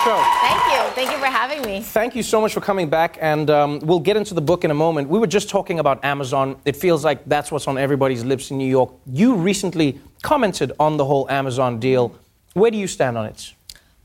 Show. 0.07 0.23
Thank 0.41 0.63
you. 0.73 0.81
Thank 0.95 1.11
you 1.11 1.19
for 1.19 1.27
having 1.27 1.63
me. 1.63 1.83
Thank 1.83 2.15
you 2.15 2.23
so 2.23 2.41
much 2.41 2.55
for 2.55 2.61
coming 2.61 2.89
back, 2.89 3.19
and 3.21 3.51
um, 3.51 3.81
we'll 3.81 4.07
get 4.09 4.17
into 4.17 4.35
the 4.35 4.41
book 4.41 4.65
in 4.65 4.71
a 4.71 4.75
moment. 4.75 5.09
We 5.09 5.19
were 5.19 5.27
just 5.27 5.49
talking 5.49 5.81
about 5.81 6.05
Amazon. 6.05 6.57
It 6.65 6.77
feels 6.77 7.05
like 7.05 7.25
that's 7.27 7.51
what's 7.51 7.67
on 7.67 7.77
everybody's 7.77 8.25
lips 8.25 8.53
in 8.53 8.59
New 8.59 8.69
York. 8.69 8.93
You 9.07 9.35
recently 9.35 9.99
commented 10.23 10.73
on 10.79 10.97
the 10.97 11.05
whole 11.05 11.29
Amazon 11.29 11.81
deal. 11.81 12.15
Where 12.55 12.71
do 12.71 12.79
you 12.79 12.87
stand 12.87 13.19
on 13.19 13.27
it? 13.27 13.53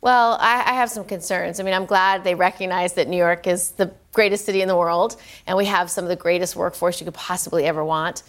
Well, 0.01 0.37
I, 0.41 0.63
I 0.71 0.73
have 0.73 0.89
some 0.89 1.05
concerns. 1.05 1.59
I 1.59 1.63
mean, 1.63 1.75
I'm 1.75 1.85
glad 1.85 2.23
they 2.23 2.33
recognize 2.33 2.93
that 2.93 3.07
New 3.07 3.17
York 3.17 3.45
is 3.45 3.69
the 3.71 3.91
greatest 4.11 4.45
city 4.45 4.63
in 4.63 4.67
the 4.67 4.75
world, 4.75 5.17
and 5.45 5.55
we 5.55 5.65
have 5.65 5.91
some 5.91 6.03
of 6.03 6.09
the 6.09 6.15
greatest 6.15 6.55
workforce 6.55 6.99
you 6.99 7.05
could 7.05 7.13
possibly 7.13 7.65
ever 7.65 7.85
want. 7.85 8.23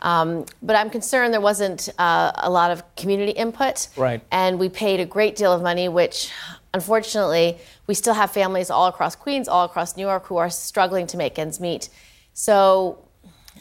Um, 0.00 0.46
but 0.62 0.76
I'm 0.76 0.90
concerned 0.90 1.34
there 1.34 1.40
wasn't 1.40 1.88
uh, 1.98 2.32
a 2.36 2.48
lot 2.48 2.70
of 2.70 2.82
community 2.94 3.32
input. 3.32 3.88
Right. 3.96 4.22
And 4.30 4.58
we 4.58 4.68
paid 4.68 5.00
a 5.00 5.04
great 5.04 5.34
deal 5.36 5.52
of 5.52 5.60
money, 5.60 5.88
which 5.88 6.30
unfortunately, 6.74 7.58
we 7.86 7.94
still 7.94 8.14
have 8.14 8.30
families 8.30 8.70
all 8.70 8.86
across 8.86 9.16
Queens, 9.16 9.48
all 9.48 9.64
across 9.64 9.96
New 9.96 10.06
York 10.06 10.26
who 10.26 10.36
are 10.36 10.50
struggling 10.50 11.06
to 11.08 11.16
make 11.16 11.38
ends 11.38 11.60
meet. 11.60 11.88
So 12.32 13.04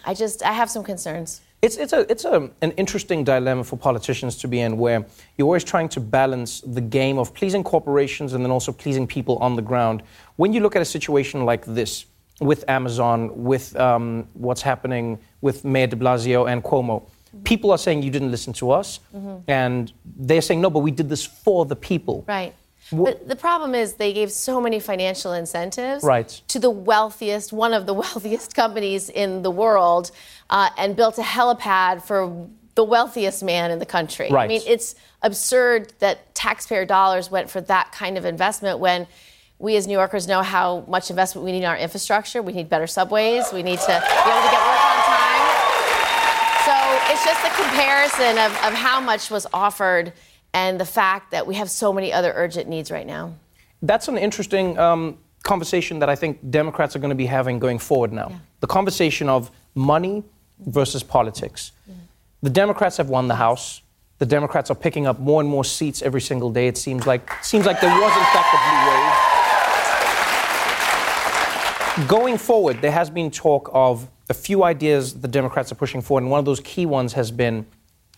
I 0.06 0.14
just, 0.14 0.44
I 0.44 0.54
have 0.54 0.70
some 0.70 0.84
concerns. 0.84 1.42
It's, 1.62 1.78
it's, 1.78 1.92
a, 1.92 2.10
it's 2.12 2.24
a, 2.24 2.52
an 2.62 2.72
interesting 2.74 3.24
dilemma 3.24 3.64
for 3.64 3.78
politicians 3.78 4.38
to 4.38 4.48
be 4.48 4.60
in 4.60 4.78
where 4.78 5.06
you're 5.38 5.48
always 5.48 5.64
trying 5.64 5.90
to 5.90 6.00
balance 6.00 6.62
the 6.62 6.82
game 6.82 7.18
of 7.18 7.34
pleasing 7.34 7.64
corporations 7.64 8.34
and 8.34 8.44
then 8.44 8.52
also 8.52 8.72
pleasing 8.72 9.08
people 9.08 9.38
on 9.38 9.56
the 9.56 9.62
ground. 9.64 10.04
When 10.36 10.54
you 10.54 10.60
look 10.60 10.76
at 10.76 10.84
a 10.84 10.86
situation 10.86 11.46
like 11.46 11.66
this 11.66 12.06
with 12.40 12.64
Amazon, 12.68 13.44
with 13.44 13.76
um, 13.76 14.28
what's 14.34 14.62
happening 14.62 15.18
with 15.42 15.66
Mayor 15.66 15.88
de 15.88 15.96
Blasio 15.96 16.48
and 16.48 16.64
Cuomo, 16.64 17.10
people 17.44 17.72
are 17.72 17.78
saying 17.80 18.04
you 18.04 18.12
didn't 18.12 18.30
listen 18.30 18.54
to 18.54 18.70
us. 18.70 19.00
Mm-hmm. 19.16 19.38
And 19.48 19.92
they're 20.06 20.42
saying, 20.42 20.62
no, 20.62 20.70
but 20.70 20.80
we 20.80 20.92
did 20.92 21.10
this 21.10 21.26
for 21.26 21.66
the 21.66 21.76
people. 21.76 22.24
Right. 22.28 22.54
But 22.91 23.27
the 23.27 23.36
problem 23.36 23.75
is 23.75 23.94
they 23.94 24.13
gave 24.13 24.32
so 24.32 24.62
many 24.62 24.79
financial 24.79 25.34
incentives 25.34 26.03
Right. 26.03 26.29
to 26.48 26.60
the 26.60 26.70
wealthiest, 26.70 27.51
one 27.51 27.74
of 27.74 27.86
the 27.86 27.94
wealthiest 28.03 28.56
companies 28.56 29.10
in 29.10 29.41
the 29.41 29.51
world, 29.51 30.12
uh, 30.50 30.70
and 30.77 30.96
built 30.96 31.17
a 31.17 31.22
helipad 31.22 32.01
for 32.03 32.48
the 32.75 32.84
wealthiest 32.84 33.44
man 33.44 33.72
in 33.72 33.79
the 33.79 33.86
country. 33.86 34.32
I 34.32 34.48
mean, 34.48 34.62
it's 34.65 34.96
absurd 35.24 35.94
that 36.00 36.34
taxpayer 36.36 36.86
dollars 36.86 37.32
went 37.32 37.50
for 37.50 37.60
that 37.62 37.91
kind 37.91 38.17
of 38.17 38.25
investment 38.25 38.79
when 38.79 39.08
we 39.60 39.75
as 39.75 39.88
New 39.88 39.94
Yorkers 39.94 40.27
know 40.27 40.44
how 40.44 40.86
much 40.88 41.10
investment 41.10 41.44
we 41.44 41.51
need 41.51 41.63
in 41.63 41.65
our 41.65 41.75
infrastructure. 41.77 42.44
We 42.44 42.53
need 42.53 42.70
better 42.70 42.86
subways. 42.86 43.51
We 43.51 43.63
need 43.63 43.79
to 43.79 43.88
be 43.88 43.94
able 43.94 44.41
to 44.46 44.51
get 44.53 44.62
work 44.62 44.86
on 44.86 44.98
time. 45.10 45.46
So 46.67 46.75
it's 47.12 47.25
just 47.25 47.44
a 47.44 47.50
comparison 47.62 48.38
of, 48.38 48.51
of 48.63 48.74
how 48.75 49.01
much 49.01 49.32
was 49.32 49.48
offered 49.51 50.13
and 50.54 50.80
the 50.80 50.86
fact 50.86 51.32
that 51.32 51.46
we 51.46 51.56
have 51.56 51.70
so 51.70 51.94
many 51.94 52.12
other 52.12 52.34
urgent 52.36 52.68
needs 52.68 52.92
right 52.92 53.06
now. 53.08 53.34
That's 53.82 54.08
an 54.08 54.18
interesting 54.18 54.77
um, 54.77 55.18
conversation 55.44 56.00
that 56.00 56.10
I 56.10 56.16
think 56.16 56.39
Democrats 56.50 56.96
are 56.96 57.00
going 57.00 57.10
to 57.10 57.16
be 57.16 57.27
having 57.27 57.60
going 57.60 57.80
forward 57.80 58.12
now. 58.12 58.32
The 58.60 58.68
conversation 58.68 59.30
of 59.30 59.51
money 59.75 60.24
versus 60.60 61.04
politics. 61.04 61.72
The 62.42 62.50
Democrats 62.50 62.98
have 62.98 63.10
won 63.10 63.27
the 63.27 63.36
House. 63.36 63.82
The 64.20 64.25
Democrats 64.25 64.72
are 64.72 64.75
picking 64.75 65.06
up 65.08 65.20
more 65.20 65.42
and 65.42 65.50
more 65.50 65.63
seats 65.63 66.01
every 66.01 66.22
single 66.22 66.50
day. 66.51 66.68
It 66.68 66.77
seems 66.77 67.06
like 67.06 67.32
seems 67.44 67.66
like 67.66 67.80
there 67.82 67.89
was 67.89 68.18
in 68.18 68.24
fact 68.34 68.54
a 68.54 68.58
blue 68.66 68.82
wave. 71.98 72.08
Going 72.08 72.38
forward, 72.38 72.82
there 72.82 72.92
has 72.92 73.10
been 73.10 73.32
talk 73.32 73.70
of 73.74 74.08
a 74.30 74.34
few 74.34 74.63
ideas 74.63 75.20
the 75.20 75.27
Democrats 75.27 75.72
are 75.72 75.75
pushing 75.75 76.01
forward, 76.01 76.22
and 76.24 76.32
one 76.32 76.39
of 76.39 76.46
those 76.46 76.60
key 76.60 76.86
ones 76.86 77.13
has 77.13 77.32
been 77.32 77.66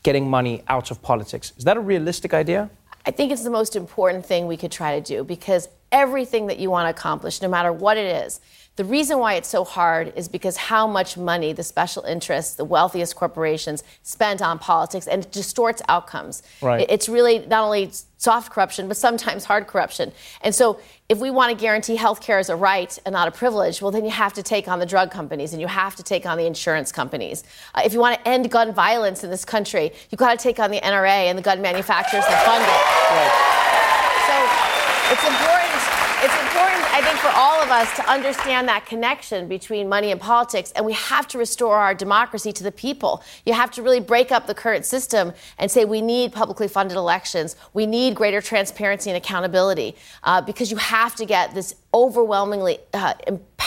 getting 0.03 0.29
money 0.29 0.63
out 0.67 0.91
of 0.91 1.01
politics. 1.01 1.53
Is 1.57 1.63
that 1.65 1.77
a 1.77 1.79
realistic 1.79 2.33
idea? 2.33 2.69
I 3.05 3.11
think 3.11 3.31
it's 3.31 3.43
the 3.43 3.49
most 3.49 3.75
important 3.75 4.25
thing 4.25 4.47
we 4.47 4.57
could 4.57 4.71
try 4.71 4.99
to 4.99 5.01
do 5.01 5.23
because 5.23 5.67
everything 5.91 6.47
that 6.47 6.59
you 6.59 6.69
want 6.69 6.85
to 6.85 6.89
accomplish, 6.89 7.41
no 7.41 7.47
matter 7.47 7.71
what 7.71 7.97
it 7.97 8.25
is, 8.25 8.39
the 8.79 8.85
reason 8.85 9.19
why 9.19 9.33
it's 9.33 9.49
so 9.49 9.65
hard 9.65 10.13
is 10.15 10.29
because 10.29 10.55
how 10.55 10.87
much 10.87 11.17
money 11.17 11.51
the 11.51 11.63
special 11.63 12.03
interests, 12.03 12.53
the 12.53 12.63
wealthiest 12.63 13.13
corporations, 13.13 13.83
spend 14.03 14.41
on 14.41 14.57
politics 14.57 15.05
and 15.05 15.25
it 15.25 15.33
distorts 15.33 15.81
outcomes. 15.89 16.43
Right. 16.61 16.85
It's 16.89 17.09
really 17.09 17.39
not 17.39 17.65
only 17.65 17.91
soft 18.15 18.53
corruption, 18.53 18.87
but 18.87 18.95
sometimes 18.95 19.43
hard 19.43 19.67
corruption. 19.67 20.13
And 20.39 20.55
so, 20.55 20.79
if 21.09 21.17
we 21.17 21.29
want 21.29 21.51
to 21.51 21.61
guarantee 21.61 21.97
health 21.97 22.21
care 22.21 22.39
as 22.39 22.47
a 22.47 22.55
right 22.55 22.97
and 23.05 23.11
not 23.11 23.27
a 23.27 23.31
privilege, 23.31 23.81
well, 23.81 23.91
then 23.91 24.05
you 24.05 24.11
have 24.11 24.31
to 24.35 24.43
take 24.43 24.69
on 24.69 24.79
the 24.79 24.85
drug 24.85 25.11
companies 25.11 25.51
and 25.51 25.59
you 25.59 25.67
have 25.67 25.97
to 25.97 26.03
take 26.03 26.25
on 26.25 26.37
the 26.37 26.45
insurance 26.45 26.89
companies. 26.93 27.43
Uh, 27.75 27.81
if 27.83 27.91
you 27.91 27.99
want 27.99 28.15
to 28.17 28.25
end 28.29 28.49
gun 28.49 28.73
violence 28.73 29.25
in 29.25 29.29
this 29.29 29.43
country, 29.43 29.91
you've 30.09 30.19
got 30.19 30.39
to 30.39 30.41
take 30.41 30.57
on 30.57 30.71
the 30.71 30.79
NRA 30.79 31.27
and 31.27 31.37
the 31.37 31.41
gun 31.41 31.61
manufacturers 31.61 32.23
that 32.23 32.45
fund 32.45 32.63
it. 32.63 32.81
Right. 33.11 33.33
So 34.29 35.15
it's 35.15 35.27
important. 35.27 35.58
I 36.99 37.01
think, 37.01 37.19
for 37.19 37.31
all 37.33 37.61
of 37.61 37.69
us 37.69 37.95
to 37.95 38.09
understand 38.11 38.67
that 38.67 38.85
connection 38.85 39.47
between 39.47 39.87
money 39.87 40.11
and 40.11 40.19
politics, 40.19 40.73
and 40.75 40.85
we 40.85 40.91
have 40.91 41.29
to 41.29 41.37
restore 41.37 41.77
our 41.77 41.95
democracy 41.95 42.51
to 42.51 42.61
the 42.61 42.73
people. 42.73 43.23
You 43.45 43.53
have 43.53 43.71
to 43.71 43.81
really 43.81 44.01
break 44.01 44.33
up 44.33 44.47
the 44.47 44.53
current 44.53 44.85
system 44.85 45.31
and 45.57 45.71
say 45.71 45.85
we 45.85 46.01
need 46.01 46.33
publicly 46.33 46.67
funded 46.67 46.97
elections. 46.97 47.55
We 47.73 47.85
need 47.85 48.15
greater 48.15 48.41
transparency 48.41 49.09
and 49.09 49.15
accountability 49.15 49.95
uh, 50.25 50.41
because 50.41 50.71
you 50.71 50.75
have 50.75 51.15
to 51.15 51.25
get 51.25 51.53
this 51.53 51.73
overwhelmingly 51.93 52.79
uh, 52.93 53.13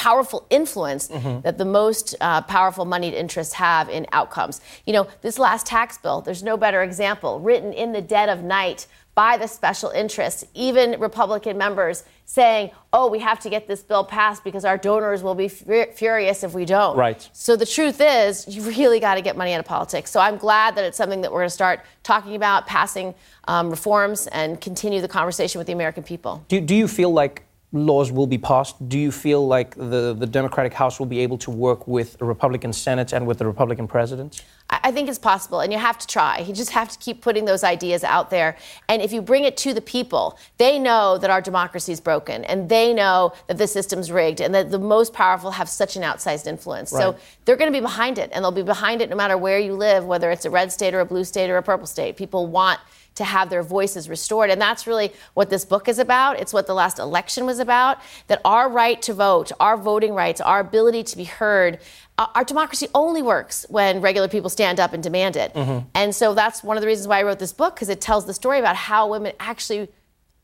powerful 0.06 0.44
influence 0.50 1.06
Mhm. 1.09 1.42
that 1.44 1.59
the 1.59 1.64
most 1.64 2.16
uh, 2.21 2.40
powerful 2.42 2.85
moneyed 2.85 3.14
interests 3.14 3.54
have 3.54 3.88
in 3.88 4.04
outcomes. 4.12 4.61
You 4.87 4.92
know, 4.94 5.06
this 5.21 5.38
last 5.38 5.64
tax 5.64 5.97
bill, 5.97 6.21
there's 6.23 6.42
no 6.42 6.56
better 6.56 6.82
example, 6.82 7.38
written 7.38 7.73
in 7.73 7.92
the 7.92 8.02
dead 8.02 8.28
of 8.28 8.42
night 8.42 8.87
by 9.14 9.37
the 9.37 9.47
special 9.47 9.90
interests, 9.90 10.42
even 10.54 10.99
Republican 10.99 11.56
members 11.56 12.02
saying, 12.25 12.71
oh, 12.92 13.06
we 13.14 13.18
have 13.21 13.38
to 13.40 13.50
get 13.50 13.68
this 13.68 13.82
bill 13.82 14.02
passed 14.04 14.42
because 14.42 14.64
our 14.64 14.78
donors 14.78 15.23
will 15.23 15.35
be 15.37 15.49
fu- 15.49 15.85
furious 15.94 16.42
if 16.42 16.52
we 16.54 16.64
don't. 16.64 16.97
Right. 16.97 17.28
So 17.32 17.54
the 17.54 17.66
truth 17.66 18.00
is, 18.00 18.49
you 18.49 18.62
really 18.62 18.99
got 18.99 19.14
to 19.16 19.21
get 19.23 19.37
money 19.37 19.52
out 19.52 19.61
of 19.61 19.66
politics. 19.66 20.11
So 20.11 20.18
I'm 20.18 20.37
glad 20.38 20.75
that 20.76 20.85
it's 20.85 20.97
something 20.97 21.21
that 21.21 21.30
we're 21.30 21.40
going 21.40 21.49
to 21.54 21.54
start 21.62 21.80
talking 22.02 22.35
about, 22.35 22.66
passing 22.66 23.14
um, 23.47 23.71
reforms, 23.71 24.26
and 24.28 24.61
continue 24.61 25.00
the 25.00 25.09
conversation 25.18 25.59
with 25.61 25.66
the 25.66 25.75
American 25.75 26.02
people. 26.02 26.42
Do, 26.49 26.59
do 26.61 26.75
you 26.75 26.88
feel 26.88 27.12
like 27.12 27.42
laws 27.73 28.12
will 28.12 28.26
be 28.26 28.38
passed? 28.38 28.88
Do 28.88 28.99
you 28.99 29.11
feel 29.11 29.47
like 29.47 29.75
the, 29.75 30.14
the 30.14 30.26
Democratic 30.26 30.75
House 30.75 30.99
will 30.99 31.07
be 31.07 31.21
able 31.21 31.38
to 31.38 31.50
work 31.50 31.88
with 31.88 32.21
a 32.21 32.25
Republican 32.25 32.73
Senate 32.73 33.12
and 33.12 33.26
with 33.26 33.38
the 33.38 33.47
Republican 33.47 33.88
president? 33.88 34.45
I 34.71 34.90
think 34.90 35.09
it's 35.09 35.19
possible, 35.19 35.61
and 35.61 35.71
you 35.71 35.78
have 35.78 35.99
to 35.99 36.07
try. 36.07 36.38
You 36.38 36.54
just 36.54 36.71
have 36.71 36.88
to 36.88 36.99
keep 36.99 37.21
putting 37.21 37.45
those 37.45 37.62
ideas 37.62 38.04
out 38.04 38.31
there. 38.31 38.57
And 38.88 39.02
if 39.02 39.12
you 39.12 39.21
bring 39.21 39.45
it 39.45 39.57
to 39.59 39.75
the 39.75 39.83
people, 39.83 40.38
they 40.57 40.78
know 40.78 41.19
that 41.19 41.28
our 41.28 41.42
democracy 41.42 41.92
is 41.92 42.00
broken, 42.00 42.45
and 42.45 42.69
they 42.69 42.95
know 42.95 43.35
that 43.49 43.59
the 43.59 43.66
system's 43.66 44.11
rigged, 44.11 44.40
and 44.40 44.54
that 44.54 44.71
the 44.71 44.78
most 44.78 45.12
powerful 45.12 45.50
have 45.50 45.69
such 45.69 45.97
an 45.97 46.02
outsized 46.02 46.47
influence. 46.47 46.90
So 46.90 47.16
they're 47.45 47.57
going 47.57 47.71
to 47.71 47.76
be 47.76 47.83
behind 47.83 48.19
it, 48.19 48.31
and 48.33 48.42
they'll 48.42 48.50
be 48.50 48.62
behind 48.62 49.02
it 49.02 49.11
no 49.11 49.16
matter 49.16 49.37
where 49.37 49.59
you 49.59 49.75
live, 49.75 50.07
whether 50.07 50.31
it's 50.31 50.47
a 50.47 50.50
red 50.50 50.73
state 50.73 50.95
or 50.95 51.00
a 51.00 51.07
blue 51.07 51.25
state 51.25 51.50
or 51.50 51.59
a 51.59 51.62
purple 51.62 51.87
state. 51.87 52.16
People 52.16 52.47
want 52.47 52.81
to 53.14 53.25
have 53.25 53.50
their 53.50 53.62
voices 53.62 54.09
restored. 54.09 54.49
And 54.49 54.61
that's 54.61 54.87
really 54.87 55.12
what 55.35 55.50
this 55.50 55.64
book 55.64 55.88
is 55.88 55.99
about. 55.99 56.40
It's 56.40 56.52
what 56.52 56.66
the 56.66 56.75
last 56.75 56.99
election 56.99 57.45
was 57.45 57.59
about 57.59 57.99
that 58.28 58.40
our 58.45 58.71
right 58.71 59.00
to 59.02 59.12
vote, 59.12 59.52
our 59.61 59.76
voting 59.76 60.14
rights, 60.14 60.40
our 60.40 60.61
ability 60.61 61.02
to 61.04 61.16
be 61.16 61.25
heard, 61.25 61.78
uh, 62.19 62.26
our 62.35 62.45
democracy 62.45 62.88
only 62.95 63.23
works 63.23 63.64
when 63.69 64.00
regular 64.00 64.28
people 64.28 64.50
stand 64.50 64.78
up 64.78 64.92
and 64.92 65.02
demand 65.02 65.37
it. 65.37 65.52
And 65.95 66.14
so 66.14 66.35
that's 66.35 66.62
one 66.62 66.76
of 66.76 66.81
the 66.83 66.87
reasons 66.87 67.09
why 67.09 67.21
I 67.21 67.23
wrote 67.23 67.38
this 67.38 67.52
book, 67.52 67.75
because 67.75 67.88
it 67.88 68.00
tells 68.00 68.26
the 68.26 68.35
story 68.35 68.59
about 68.59 68.76
how 68.76 69.09
women 69.09 69.33
actually 69.40 69.88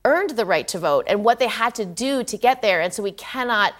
earned 0.04 0.30
the 0.30 0.46
right 0.46 0.66
to 0.68 0.78
vote 0.78 1.04
and 1.08 1.25
what 1.25 1.38
they 1.38 1.48
had 1.48 1.75
to 1.75 1.84
do 1.84 2.25
to 2.25 2.37
get 2.38 2.62
there. 2.62 2.80
And 2.80 2.92
so 2.92 3.02
we 3.02 3.12
cannot. 3.12 3.75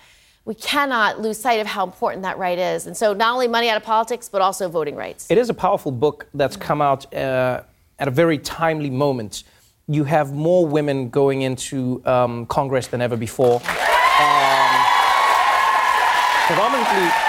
We 0.45 0.55
cannot 0.55 1.21
lose 1.21 1.39
sight 1.39 1.61
of 1.61 1.67
how 1.67 1.85
important 1.85 2.23
that 2.23 2.39
right 2.39 2.59
is. 2.59 2.87
And 2.87 2.97
so, 2.97 3.13
not 3.13 3.35
only 3.35 3.49
money 3.49 3.69
out 3.69 3.77
of 3.77 3.83
politics, 3.83 4.31
but 4.31 4.41
also 4.41 4.67
voting 4.71 4.97
rights. 4.97 5.31
It 5.31 5.37
is 5.37 5.51
a 5.51 5.55
powerful 5.55 5.93
book 5.93 6.27
that's 6.33 6.57
come 6.57 6.81
out 6.81 7.13
uh, 7.13 7.65
at 7.99 8.09
a 8.09 8.11
very 8.11 8.39
timely 8.39 8.89
moment. 8.89 9.45
You 9.89 10.05
have 10.05 10.33
more 10.33 10.65
women 10.65 11.11
going 11.11 11.43
into 11.43 12.01
um, 12.07 12.47
Congress 12.47 12.87
than 12.87 13.03
ever 13.03 13.15
before. 13.15 13.57
Um, 13.57 14.71
predominantly, 16.47 17.28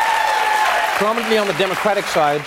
predominantly 1.00 1.38
on 1.38 1.48
the 1.48 1.54
Democratic 1.54 2.04
side. 2.04 2.42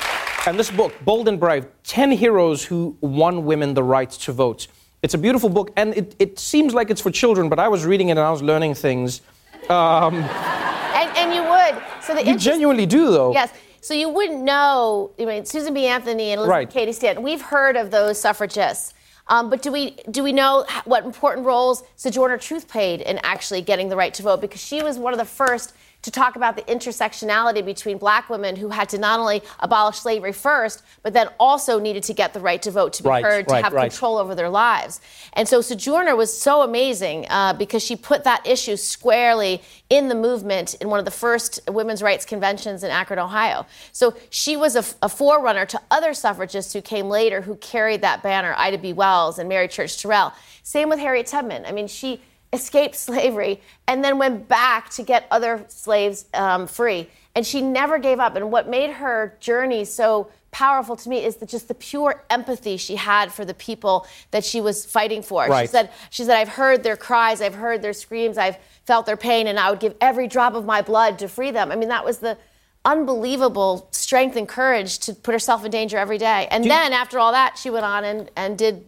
And 0.46 0.58
this 0.58 0.70
book, 0.70 0.92
Bold 1.06 1.26
and 1.26 1.40
Brave 1.40 1.66
10 1.84 2.10
Heroes 2.10 2.62
Who 2.62 2.94
Won 3.00 3.46
Women 3.46 3.72
the 3.72 3.82
Right 3.82 4.10
to 4.10 4.30
Vote. 4.32 4.66
It's 5.02 5.14
a 5.14 5.18
beautiful 5.18 5.48
book, 5.48 5.70
and 5.74 5.94
it, 5.96 6.14
it 6.18 6.38
seems 6.38 6.74
like 6.74 6.90
it's 6.90 7.00
for 7.00 7.10
children, 7.10 7.48
but 7.48 7.58
I 7.58 7.68
was 7.68 7.86
reading 7.86 8.08
it 8.10 8.12
and 8.12 8.20
I 8.20 8.30
was 8.30 8.42
learning 8.42 8.74
things. 8.74 9.22
Um, 9.70 10.16
And, 10.16 11.16
and 11.16 11.34
you 11.34 11.42
would. 11.42 11.82
So 12.02 12.12
the 12.12 12.20
you 12.20 12.26
interest- 12.26 12.44
genuinely 12.44 12.84
do, 12.84 13.06
though. 13.10 13.32
Yes. 13.32 13.50
So 13.80 13.94
you 13.94 14.10
wouldn't 14.10 14.42
know. 14.42 15.12
I 15.18 15.24
mean, 15.24 15.46
Susan 15.46 15.72
B. 15.72 15.86
Anthony 15.86 16.32
and 16.32 16.40
Elizabeth 16.40 16.50
Right. 16.50 16.70
Cady 16.70 16.92
Stanton. 16.92 17.24
We've 17.24 17.40
heard 17.40 17.76
of 17.78 17.90
those 17.90 18.20
suffragists, 18.20 18.92
um, 19.28 19.48
but 19.48 19.62
do 19.62 19.72
we 19.72 19.92
do 20.10 20.22
we 20.22 20.32
know 20.32 20.66
what 20.84 21.06
important 21.06 21.46
roles 21.46 21.84
Sojourner 21.96 22.36
Truth 22.36 22.68
played 22.68 23.00
in 23.00 23.18
actually 23.22 23.62
getting 23.62 23.88
the 23.88 23.96
right 23.96 24.12
to 24.12 24.22
vote? 24.22 24.42
Because 24.42 24.60
she 24.60 24.82
was 24.82 24.98
one 24.98 25.14
of 25.14 25.18
the 25.18 25.24
first 25.24 25.72
to 26.02 26.10
talk 26.10 26.36
about 26.36 26.56
the 26.56 26.62
intersectionality 26.62 27.64
between 27.64 27.96
black 27.96 28.28
women 28.28 28.56
who 28.56 28.68
had 28.68 28.88
to 28.88 28.98
not 28.98 29.20
only 29.20 29.42
abolish 29.60 29.98
slavery 29.98 30.32
first, 30.32 30.82
but 31.02 31.12
then 31.12 31.28
also 31.38 31.78
needed 31.78 32.02
to 32.02 32.12
get 32.12 32.34
the 32.34 32.40
right 32.40 32.60
to 32.62 32.70
vote, 32.70 32.92
to 32.94 33.02
be 33.02 33.08
Right, 33.08 33.24
heard, 33.24 33.48
to 33.48 33.62
have 33.62 33.72
right. 33.72 33.90
control 33.90 34.18
over 34.18 34.34
their 34.34 34.48
lives. 34.48 35.00
And 35.34 35.46
so 35.46 35.60
Sojourner 35.60 36.16
was 36.16 36.36
so 36.36 36.62
amazing 36.62 37.26
uh, 37.30 37.52
because 37.54 37.82
she 37.82 37.94
put 37.94 38.24
that 38.24 38.46
issue 38.46 38.76
squarely 38.76 39.62
in 39.90 40.08
the 40.08 40.14
movement 40.14 40.74
in 40.74 40.88
one 40.88 40.98
of 40.98 41.04
the 41.04 41.10
first 41.10 41.60
women's 41.68 42.02
rights 42.02 42.24
conventions 42.24 42.82
in 42.82 42.90
Akron, 42.90 43.18
Ohio. 43.18 43.66
So 43.92 44.16
she 44.30 44.56
was 44.56 44.74
a, 44.74 44.84
a 45.02 45.08
forerunner 45.08 45.66
to 45.66 45.80
other 45.90 46.14
suffragists 46.14 46.72
who 46.72 46.82
came 46.82 47.08
later 47.08 47.42
who 47.42 47.56
carried 47.56 48.00
that 48.00 48.22
banner, 48.22 48.54
Ida 48.56 48.78
B. 48.78 48.92
Wells 48.92 49.38
and 49.38 49.48
Mary 49.48 49.68
Church 49.68 50.00
Terrell. 50.00 50.32
Same 50.62 50.88
with 50.88 50.98
Harriet 50.98 51.26
Tubman. 51.26 51.64
I 51.66 51.72
mean, 51.72 51.86
she 51.86 52.20
escaped 52.52 52.94
slavery 52.94 53.60
and 53.86 54.04
then 54.04 54.18
went 54.18 54.48
back 54.48 54.90
to 54.90 55.02
get 55.02 55.26
other 55.30 55.64
slaves 55.68 56.26
um, 56.34 56.66
free. 56.66 57.08
And 57.34 57.46
she 57.46 57.62
never 57.62 57.98
gave 57.98 58.20
up. 58.20 58.36
And 58.36 58.52
what 58.52 58.68
made 58.68 58.90
her 58.90 59.36
journey 59.40 59.84
so 59.86 60.30
powerful 60.50 60.96
to 60.96 61.08
me 61.08 61.24
is 61.24 61.36
the, 61.36 61.46
just 61.46 61.66
the 61.66 61.74
pure 61.74 62.22
empathy 62.28 62.76
she 62.76 62.96
had 62.96 63.32
for 63.32 63.44
the 63.46 63.54
people 63.54 64.06
that 64.32 64.44
she 64.44 64.60
was 64.60 64.84
fighting 64.84 65.22
for. 65.22 65.48
She 65.62 65.66
said, 65.68 65.90
she 66.10 66.24
said, 66.24 66.36
I've 66.36 66.50
heard 66.50 66.82
their 66.82 66.96
cries, 66.96 67.40
I've 67.40 67.54
heard 67.54 67.80
their 67.80 67.94
screams, 67.94 68.36
I've 68.36 68.58
felt 68.84 69.06
their 69.06 69.16
pain, 69.16 69.46
and 69.46 69.58
I 69.58 69.70
would 69.70 69.80
give 69.80 69.94
every 70.00 70.28
drop 70.28 70.54
of 70.54 70.66
my 70.66 70.82
blood 70.82 71.18
to 71.20 71.28
free 71.28 71.52
them. 71.52 71.72
I 71.72 71.76
mean, 71.76 71.88
that 71.88 72.04
was 72.04 72.18
the 72.18 72.36
unbelievable 72.84 73.88
strength 73.92 74.36
and 74.36 74.46
courage 74.46 74.98
to 74.98 75.14
put 75.14 75.32
herself 75.32 75.64
in 75.64 75.70
danger 75.70 75.96
every 75.96 76.18
day. 76.18 76.48
And 76.50 76.64
Do 76.64 76.68
then 76.68 76.92
after 76.92 77.18
all 77.18 77.32
that, 77.32 77.56
she 77.56 77.70
went 77.70 77.86
on 77.86 78.04
and, 78.04 78.30
and 78.36 78.58
did 78.58 78.86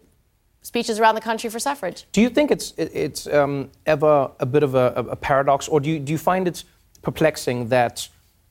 speeches 0.64 0.99
around 0.99 1.14
the 1.14 1.21
country 1.21 1.49
for 1.50 1.61
suffrage. 1.61 2.06
Do 2.11 2.21
you 2.21 2.30
think 2.30 2.50
it's 2.50 2.73
it's 2.76 3.26
um, 3.28 3.71
ever 3.87 4.30
a 4.40 4.47
bit 4.47 4.62
of 4.64 4.75
a, 4.75 4.87
a- 4.97 5.16
paradox, 5.16 5.68
or 5.68 5.78
do 5.78 5.88
you 5.90 5.99
do 6.00 6.11
you 6.11 6.18
find 6.18 6.49
it 6.49 6.64
perplexing 7.02 7.68
that 7.68 8.09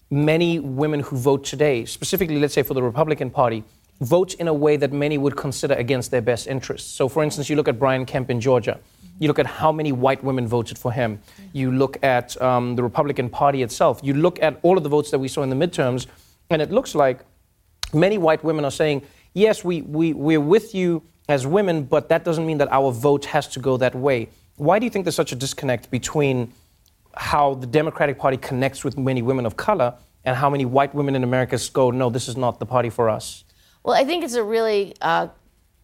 many 0.10 0.60
women 0.60 1.00
who 1.02 1.18
vote 1.18 1.44
today, 1.44 1.86
specifically, 1.86 2.40
let's 2.40 2.54
say 2.54 2.64
for 2.64 2.76
the 2.76 2.84
Republican 2.84 3.30
Party, 3.32 3.64
vote 4.00 4.36
in 4.36 4.48
a 4.48 4.54
way 4.54 4.78
that 4.78 4.94
many 4.94 5.18
would 5.18 5.36
consider 5.36 5.74
against 5.74 6.12
their 6.12 6.22
best 6.22 6.48
interests? 6.48 6.90
So, 6.90 7.10
for 7.10 7.24
instance, 7.24 7.50
you 7.50 7.56
look 7.56 7.68
at 7.68 7.80
Brian 7.80 8.06
Kemp 8.06 8.30
in 8.30 8.40
Georgia. 8.40 8.80
You 9.20 9.28
look 9.28 9.40
at 9.40 9.46
how 9.46 9.72
many 9.72 9.92
white 9.92 10.24
women 10.24 10.48
voted 10.48 10.78
for 10.78 10.92
him. 10.92 11.20
You 11.52 11.72
look 11.72 12.04
at 12.04 12.40
um, 12.42 12.76
the 12.76 12.84
Republican 12.84 13.30
Party 13.30 13.62
itself. 13.64 14.00
You 14.04 14.14
look 14.14 14.42
at 14.42 14.60
all 14.64 14.78
of 14.78 14.84
the 14.84 14.90
votes 14.90 15.12
that 15.12 15.20
we 15.20 15.28
saw 15.28 15.44
in 15.44 15.50
the 15.50 15.56
midterms, 15.56 16.08
and 16.50 16.62
it 16.62 16.72
looks 16.72 16.96
like 16.96 17.20
many 17.94 18.18
white 18.18 18.44
women 18.44 18.66
are 18.66 18.72
saying, 18.72 19.04
yes, 19.34 19.64
we, 19.64 19.82
we, 19.82 20.14
we're 20.14 20.42
with 20.42 20.76
you 20.76 21.04
as 21.30 21.48
women, 21.48 21.84
but 21.84 22.10
that 22.10 22.24
doesn't 22.24 22.46
mean 22.46 22.58
that 22.58 22.72
our 22.72 22.92
vote 22.92 23.26
has 23.26 23.48
to 23.50 23.60
go 23.60 23.78
that 23.78 23.96
way. 23.96 24.30
Why 24.58 24.80
do 24.80 24.86
you 24.86 24.90
think 24.90 25.06
there's 25.06 25.16
such 25.16 25.32
a 25.32 25.36
disconnect 25.36 25.90
between 25.90 26.54
how 27.16 27.56
the 27.56 27.68
Democratic 27.68 28.18
Party 28.18 28.38
connects 28.38 28.84
with 28.84 28.98
many 28.98 29.22
women 29.22 29.46
of 29.46 29.56
color 29.56 29.96
and 30.26 30.36
how 30.36 30.50
many 30.50 30.66
white 30.66 30.94
women 30.94 31.16
in 31.16 31.24
America 31.24 31.58
go, 31.72 31.92
no, 31.92 32.10
this 32.10 32.28
is 32.28 32.38
not 32.38 32.60
the 32.60 32.66
party 32.66 32.90
for 32.90 33.10
us? 33.10 33.44
Well, 33.84 33.96
I 33.96 34.06
think 34.06 34.24
it's 34.24 34.36
a 34.36 34.44
really 34.44 34.96
uh, 35.02 35.28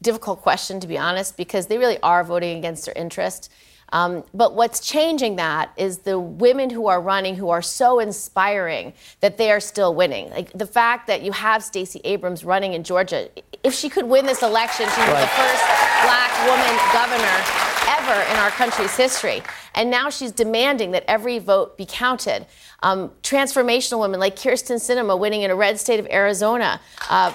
difficult 0.01 0.41
question, 0.41 0.79
to 0.79 0.88
be 0.88 0.98
honest, 0.98 1.38
because 1.38 1.67
they 1.67 1.77
really 1.77 2.00
are 2.01 2.24
voting 2.24 2.58
against 2.58 2.86
their 2.86 2.96
interest. 2.96 3.51
Um, 3.91 4.24
but 4.34 4.55
what's 4.55 4.79
changing 4.79 5.38
that 5.38 5.72
is 5.77 6.00
the 6.00 6.19
women 6.19 6.69
who 6.69 6.88
are 6.88 7.01
running 7.01 7.36
who 7.36 7.50
are 7.50 7.62
so 7.62 8.00
inspiring 8.00 8.93
that 9.22 9.38
they 9.38 9.51
are 9.51 9.60
still 9.60 9.93
winning. 9.96 10.29
Like 10.29 10.51
the 10.53 10.67
fact 10.67 11.08
that 11.08 11.22
you 11.22 11.31
have 11.31 11.63
Stacey 11.63 12.01
Abrams 12.03 12.43
running 12.43 12.74
in 12.74 12.84
Georgia, 12.84 13.29
if 13.63 13.74
she 13.74 13.89
could 13.89 14.05
win 14.05 14.25
this 14.25 14.41
election, 14.43 14.88
she 14.89 15.01
would 15.01 15.08
be 15.08 15.22
the 15.22 15.27
first 15.27 15.63
black 16.05 16.31
woman 16.48 16.75
governor 16.93 17.43
ever 17.88 18.22
in 18.31 18.38
our 18.38 18.50
country's 18.51 18.96
history. 18.96 19.41
And 19.75 19.89
now 19.89 20.10
she's 20.10 20.31
demanding 20.31 20.91
that 20.91 21.03
every 21.08 21.39
vote 21.39 21.77
be 21.77 21.86
counted. 21.88 22.46
Um, 22.84 23.12
transformational 23.24 24.00
women 24.00 24.19
like 24.19 24.36
Kyrsten 24.36 24.77
Sinema 24.77 25.17
winning 25.17 25.41
in 25.41 25.51
a 25.51 25.55
red 25.55 25.79
state 25.79 26.00
of 26.00 26.08
Arizona. 26.08 26.79
Uh, 27.10 27.34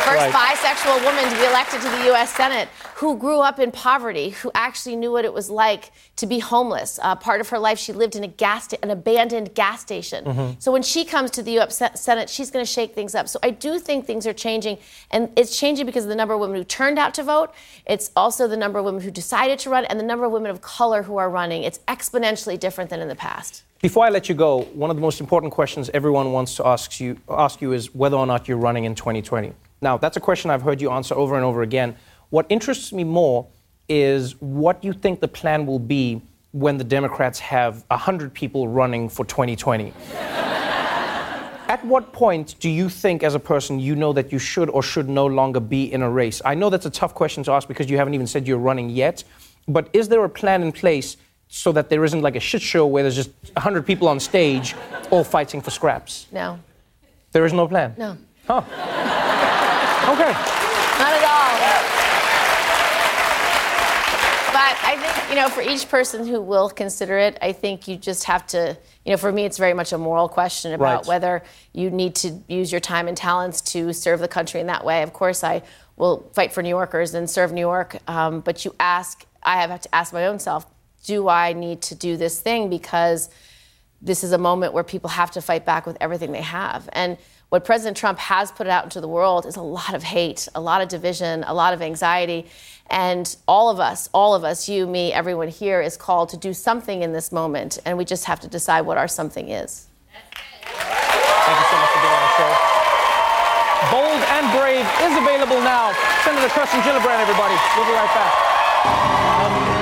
First 0.00 0.34
Right. 0.34 0.56
bisexual 0.56 1.04
woman 1.04 1.24
to 1.30 1.36
be 1.38 1.44
elected 1.46 1.80
to 1.82 1.88
the 1.88 2.04
U.S. 2.06 2.34
Senate 2.34 2.68
who 3.00 3.16
grew 3.16 3.40
up 3.40 3.58
in 3.58 3.70
poverty, 3.72 4.28
who 4.28 4.50
actually 4.54 4.94
knew 4.94 5.10
what 5.10 5.24
it 5.24 5.32
was 5.32 5.48
like 5.48 5.90
to 6.16 6.26
be 6.26 6.38
homeless. 6.38 6.98
Uh, 7.02 7.14
part 7.16 7.40
of 7.40 7.48
her 7.48 7.58
life, 7.58 7.78
she 7.78 7.94
lived 7.94 8.14
in 8.14 8.22
a 8.22 8.28
gas, 8.28 8.64
sta- 8.64 8.76
an 8.82 8.90
abandoned 8.90 9.54
gas 9.54 9.80
station. 9.80 10.22
Mhm. 10.22 10.56
So 10.62 10.70
when 10.70 10.82
she 10.82 11.06
comes 11.06 11.30
to 11.30 11.42
the 11.42 11.52
U.S. 11.52 11.82
Senate, 11.94 12.28
she's 12.28 12.50
going 12.50 12.62
to 12.62 12.70
shake 12.70 12.94
things 12.94 13.14
up. 13.14 13.26
So 13.26 13.38
I 13.42 13.50
do 13.52 13.78
think 13.78 14.04
things 14.06 14.26
are 14.26 14.34
changing, 14.34 14.76
and 15.10 15.30
it's 15.34 15.56
changing 15.58 15.86
because 15.86 16.04
of 16.04 16.10
the 16.10 16.14
number 16.14 16.34
of 16.34 16.40
women 16.40 16.56
who 16.56 16.64
turned 16.64 16.98
out 16.98 17.14
to 17.14 17.22
vote. 17.22 17.54
It's 17.86 18.10
also 18.14 18.46
the 18.46 18.56
number 18.58 18.78
of 18.78 18.84
women 18.84 19.00
who 19.00 19.10
decided 19.10 19.58
to 19.60 19.70
run, 19.70 19.86
and 19.86 19.98
the 19.98 20.04
number 20.04 20.26
of 20.26 20.32
women 20.32 20.50
of 20.50 20.60
color 20.60 21.02
who 21.04 21.16
are 21.16 21.30
running. 21.30 21.62
It's 21.62 21.78
exponentially 21.88 22.60
different 22.60 22.90
than 22.90 23.00
in 23.00 23.08
the 23.08 23.16
past. 23.16 23.62
Before 23.80 24.04
I 24.04 24.10
let 24.10 24.28
you 24.28 24.34
go, 24.34 24.64
one 24.74 24.90
of 24.90 24.96
the 24.96 25.00
most 25.00 25.22
important 25.22 25.54
questions 25.54 25.88
everyone 25.94 26.32
wants 26.32 26.54
to 26.56 26.66
ask 26.66 27.00
you, 27.00 27.16
ask 27.30 27.62
you 27.62 27.72
is 27.72 27.94
whether 27.94 28.18
or 28.18 28.26
not 28.26 28.46
you're 28.46 28.58
running 28.58 28.84
in 28.84 28.94
2020. 28.94 29.54
Now, 29.80 29.96
that's 29.96 30.18
a 30.18 30.20
question 30.20 30.50
I've 30.50 30.60
heard 30.60 30.82
you 30.82 30.90
answer 30.90 31.14
over 31.14 31.36
and 31.36 31.44
over 31.46 31.62
again. 31.62 31.96
What 32.30 32.46
interests 32.48 32.92
me 32.92 33.02
more 33.04 33.46
is 33.88 34.40
what 34.40 34.82
you 34.84 34.92
think 34.92 35.20
the 35.20 35.28
plan 35.28 35.66
will 35.66 35.80
be 35.80 36.22
when 36.52 36.78
the 36.78 36.84
Democrats 36.84 37.40
have 37.40 37.84
100 37.88 38.32
people 38.32 38.68
running 38.68 39.08
for 39.08 39.24
2020. 39.24 39.92
At 41.68 41.84
what 41.84 42.12
point 42.12 42.56
do 42.58 42.68
you 42.68 42.88
think, 42.88 43.22
as 43.22 43.34
a 43.34 43.38
person, 43.38 43.78
you 43.78 43.94
know 43.94 44.12
that 44.12 44.32
you 44.32 44.38
should 44.40 44.68
or 44.70 44.82
should 44.82 45.08
no 45.08 45.26
longer 45.26 45.60
be 45.60 45.92
in 45.92 46.02
a 46.02 46.10
race? 46.10 46.40
I 46.44 46.54
know 46.54 46.68
that's 46.70 46.86
a 46.86 46.90
tough 46.90 47.14
question 47.14 47.44
to 47.44 47.52
ask 47.52 47.68
because 47.68 47.88
you 47.88 47.96
haven't 47.96 48.14
even 48.14 48.26
said 48.26 48.46
you're 48.48 48.58
running 48.58 48.90
yet, 48.90 49.22
but 49.68 49.88
is 49.92 50.08
there 50.08 50.24
a 50.24 50.28
plan 50.28 50.62
in 50.62 50.72
place 50.72 51.16
so 51.48 51.70
that 51.72 51.88
there 51.88 52.04
isn't 52.04 52.22
like 52.22 52.34
a 52.34 52.40
shit 52.40 52.62
show 52.62 52.86
where 52.86 53.04
there's 53.04 53.16
just 53.16 53.30
100 53.54 53.86
people 53.86 54.08
on 54.08 54.18
stage 54.18 54.74
all 55.10 55.22
fighting 55.22 55.60
for 55.60 55.70
scraps? 55.70 56.26
No. 56.32 56.58
There 57.32 57.44
is 57.44 57.52
no 57.52 57.68
plan? 57.68 57.94
No. 57.98 58.16
Huh. 58.46 58.62
Okay. 60.10 60.32
Not 60.32 61.12
at 61.12 61.24
all. 61.24 61.40
But 64.60 64.76
I 64.84 64.96
think, 64.98 65.30
you 65.30 65.36
know, 65.36 65.48
for 65.48 65.62
each 65.62 65.88
person 65.88 66.26
who 66.26 66.38
will 66.38 66.68
consider 66.68 67.16
it, 67.16 67.38
I 67.40 67.52
think 67.52 67.88
you 67.88 67.96
just 67.96 68.24
have 68.24 68.46
to, 68.48 68.76
you 69.06 69.10
know, 69.10 69.16
for 69.16 69.32
me, 69.32 69.46
it's 69.46 69.56
very 69.56 69.72
much 69.72 69.94
a 69.94 69.96
moral 69.96 70.28
question 70.28 70.74
about 70.74 70.98
Right. 70.98 71.06
whether 71.06 71.42
you 71.72 71.88
need 71.88 72.14
to 72.16 72.38
use 72.46 72.70
your 72.70 72.82
time 72.82 73.08
and 73.08 73.16
talents 73.16 73.62
to 73.72 73.94
serve 73.94 74.20
the 74.20 74.28
country 74.28 74.60
in 74.60 74.66
that 74.66 74.84
way. 74.84 75.02
Of 75.02 75.14
course, 75.14 75.42
I 75.42 75.62
will 75.96 76.28
fight 76.34 76.52
for 76.52 76.62
New 76.62 76.68
Yorkers 76.68 77.14
and 77.14 77.30
serve 77.30 77.52
New 77.52 77.62
York. 77.62 77.96
Um, 78.06 78.40
but 78.40 78.66
you 78.66 78.74
ask, 78.78 79.24
I 79.42 79.62
have 79.62 79.80
to 79.80 79.94
ask 79.94 80.12
my 80.12 80.26
own 80.26 80.38
self, 80.38 80.66
do 81.04 81.26
I 81.26 81.54
need 81.54 81.80
to 81.80 81.94
do 81.94 82.18
this 82.18 82.38
thing 82.38 82.68
because 82.68 83.30
this 84.02 84.22
is 84.22 84.32
a 84.32 84.38
moment 84.38 84.74
where 84.74 84.84
people 84.84 85.08
have 85.08 85.30
to 85.30 85.40
fight 85.40 85.64
back 85.64 85.86
with 85.86 85.96
everything 86.02 86.32
they 86.32 86.42
have. 86.42 86.86
And 86.92 87.16
what 87.50 87.64
President 87.64 87.96
Trump 87.96 88.18
has 88.18 88.50
put 88.50 88.66
out 88.68 88.84
into 88.84 89.00
the 89.00 89.08
world 89.08 89.44
is 89.44 89.56
a 89.56 89.62
lot 89.62 89.94
of 89.94 90.02
hate, 90.02 90.48
a 90.54 90.60
lot 90.60 90.80
of 90.80 90.88
division, 90.88 91.44
a 91.46 91.52
lot 91.52 91.74
of 91.74 91.82
anxiety. 91.82 92.46
And 92.88 93.36
all 93.46 93.70
of 93.70 93.78
us, 93.78 94.08
all 94.14 94.34
of 94.34 94.42
us, 94.44 94.68
you, 94.68 94.86
me, 94.86 95.12
everyone 95.12 95.48
here, 95.48 95.80
is 95.80 95.96
called 95.96 96.28
to 96.30 96.36
do 96.36 96.54
something 96.54 97.02
in 97.02 97.12
this 97.12 97.30
moment. 97.30 97.78
And 97.84 97.98
we 97.98 98.04
just 98.04 98.24
have 98.24 98.40
to 98.40 98.48
decide 98.48 98.82
what 98.82 98.98
our 98.98 99.08
something 99.08 99.48
is. 99.48 99.86
Thank 100.62 101.58
you 101.58 101.66
so 101.70 101.76
much 101.76 101.90
for 101.90 102.00
being 102.00 102.14
on 102.14 102.22
the 102.22 102.34
show. 102.38 102.52
Bold 103.90 104.22
and 104.30 104.46
Brave 104.54 104.86
is 105.02 105.16
available 105.18 105.60
now. 105.62 105.92
Senator 106.24 106.48
Kirsten 106.48 106.80
Gillibrand, 106.80 107.20
everybody. 107.20 107.54
We'll 107.76 107.86
be 107.86 107.92
right 107.92 108.14
back. 108.14 109.79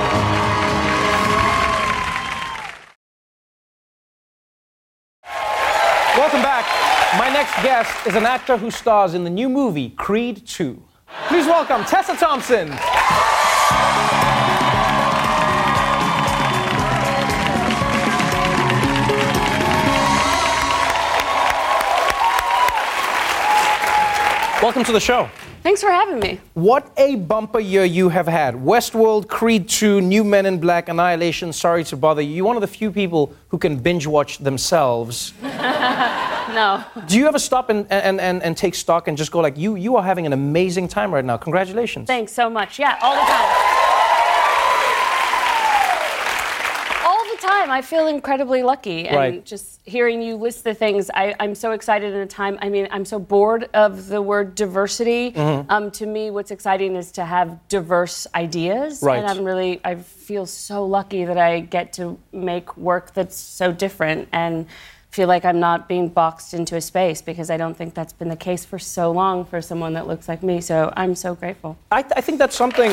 Welcome 6.19 6.41
back. 6.41 6.65
My 7.17 7.29
next 7.29 7.53
guest 7.63 8.05
is 8.05 8.13
an 8.13 8.25
actor 8.25 8.57
who 8.57 8.69
stars 8.69 9.13
in 9.13 9.23
the 9.23 9.29
new 9.29 9.47
movie 9.47 9.91
Creed 9.91 10.45
2. 10.45 10.77
Please 11.29 11.45
welcome 11.45 11.85
Tessa 11.85 12.13
Thompson. 12.17 12.67
Welcome 24.61 24.83
to 24.83 24.91
the 24.91 24.99
show. 24.99 25.29
Thanks 25.61 25.81
for 25.81 25.89
having 25.91 26.19
me. 26.19 26.39
What 26.53 26.91
a 26.95 27.15
bumper 27.15 27.59
year 27.59 27.83
you 27.83 28.09
have 28.09 28.27
had. 28.27 28.55
Westworld, 28.55 29.27
Creed 29.27 29.67
2, 29.67 29.99
New 29.99 30.23
Men 30.23 30.45
in 30.45 30.59
Black, 30.59 30.87
Annihilation, 30.87 31.51
Sorry 31.51 31.83
to 31.85 31.97
Bother 31.97 32.21
You. 32.21 32.35
You're 32.35 32.45
one 32.45 32.55
of 32.55 32.61
the 32.61 32.67
few 32.67 32.91
people 32.91 33.33
who 33.49 33.57
can 33.57 33.77
binge 33.77 34.07
watch 34.07 34.37
themselves. 34.37 35.33
no. 35.41 36.83
Do 37.07 37.17
you 37.17 37.27
ever 37.27 37.39
stop 37.39 37.69
and, 37.69 37.85
and, 37.91 38.21
and, 38.21 38.41
and 38.41 38.55
take 38.55 38.73
stock 38.73 39.09
and 39.09 39.17
just 39.17 39.31
go 39.31 39.39
like, 39.39 39.57
you, 39.57 39.75
you 39.75 39.97
are 39.97 40.03
having 40.03 40.25
an 40.25 40.31
amazing 40.31 40.87
time 40.87 41.13
right 41.13 41.25
now. 41.25 41.35
Congratulations. 41.35 42.07
Thanks 42.07 42.31
so 42.31 42.49
much. 42.49 42.79
Yeah, 42.79 42.97
all 43.01 43.15
the 43.15 43.21
time. 43.21 43.49
All 47.05 47.23
the 47.35 47.41
time. 47.41 47.58
Am. 47.69 47.77
I 47.77 47.81
feel 47.81 48.07
incredibly 48.07 48.63
lucky. 48.63 49.07
And 49.07 49.15
Right. 49.17 49.45
just 49.45 49.79
hearing 49.85 50.21
you 50.21 50.35
list 50.35 50.63
the 50.63 50.73
things, 50.73 51.09
I, 51.13 51.35
I'm 51.39 51.55
so 51.55 51.71
excited 51.71 52.13
in 52.13 52.19
a 52.19 52.25
time. 52.27 52.57
I 52.61 52.69
mean, 52.69 52.87
I'm 52.91 53.05
so 53.05 53.19
bored 53.19 53.69
of 53.73 54.07
the 54.07 54.21
word 54.21 54.55
diversity. 54.55 55.31
Mhm. 55.31 55.65
Um, 55.69 55.91
to 55.91 56.05
me, 56.05 56.31
what's 56.31 56.51
exciting 56.51 56.95
is 56.95 57.11
to 57.13 57.25
have 57.25 57.67
diverse 57.69 58.27
ideas. 58.35 59.01
Right. 59.01 59.19
And 59.19 59.27
I'm 59.27 59.43
really, 59.43 59.79
I 59.83 59.95
feel 59.95 60.45
so 60.45 60.85
lucky 60.85 61.25
that 61.25 61.37
I 61.37 61.59
get 61.61 61.93
to 61.93 62.17
make 62.31 62.75
work 62.77 63.13
that's 63.13 63.35
so 63.37 63.71
different 63.71 64.27
and 64.31 64.65
feel 65.11 65.27
like 65.27 65.43
I'm 65.43 65.59
not 65.59 65.87
being 65.87 66.07
boxed 66.07 66.53
into 66.53 66.75
a 66.75 66.81
space 66.81 67.19
because 67.23 67.49
I 67.49 67.57
don't 67.57 67.75
think 67.75 67.95
that's 67.95 68.13
been 68.13 68.29
the 68.29 68.35
case 68.35 68.63
for 68.63 68.77
so 68.77 69.11
long 69.11 69.43
for 69.43 69.59
someone 69.59 69.93
that 69.93 70.05
looks 70.05 70.27
like 70.27 70.43
me. 70.43 70.61
So 70.61 70.93
I'm 70.95 71.15
so 71.15 71.33
grateful. 71.33 71.77
I, 71.91 72.05
I 72.15 72.21
think 72.21 72.37
that's 72.37 72.55
something. 72.55 72.91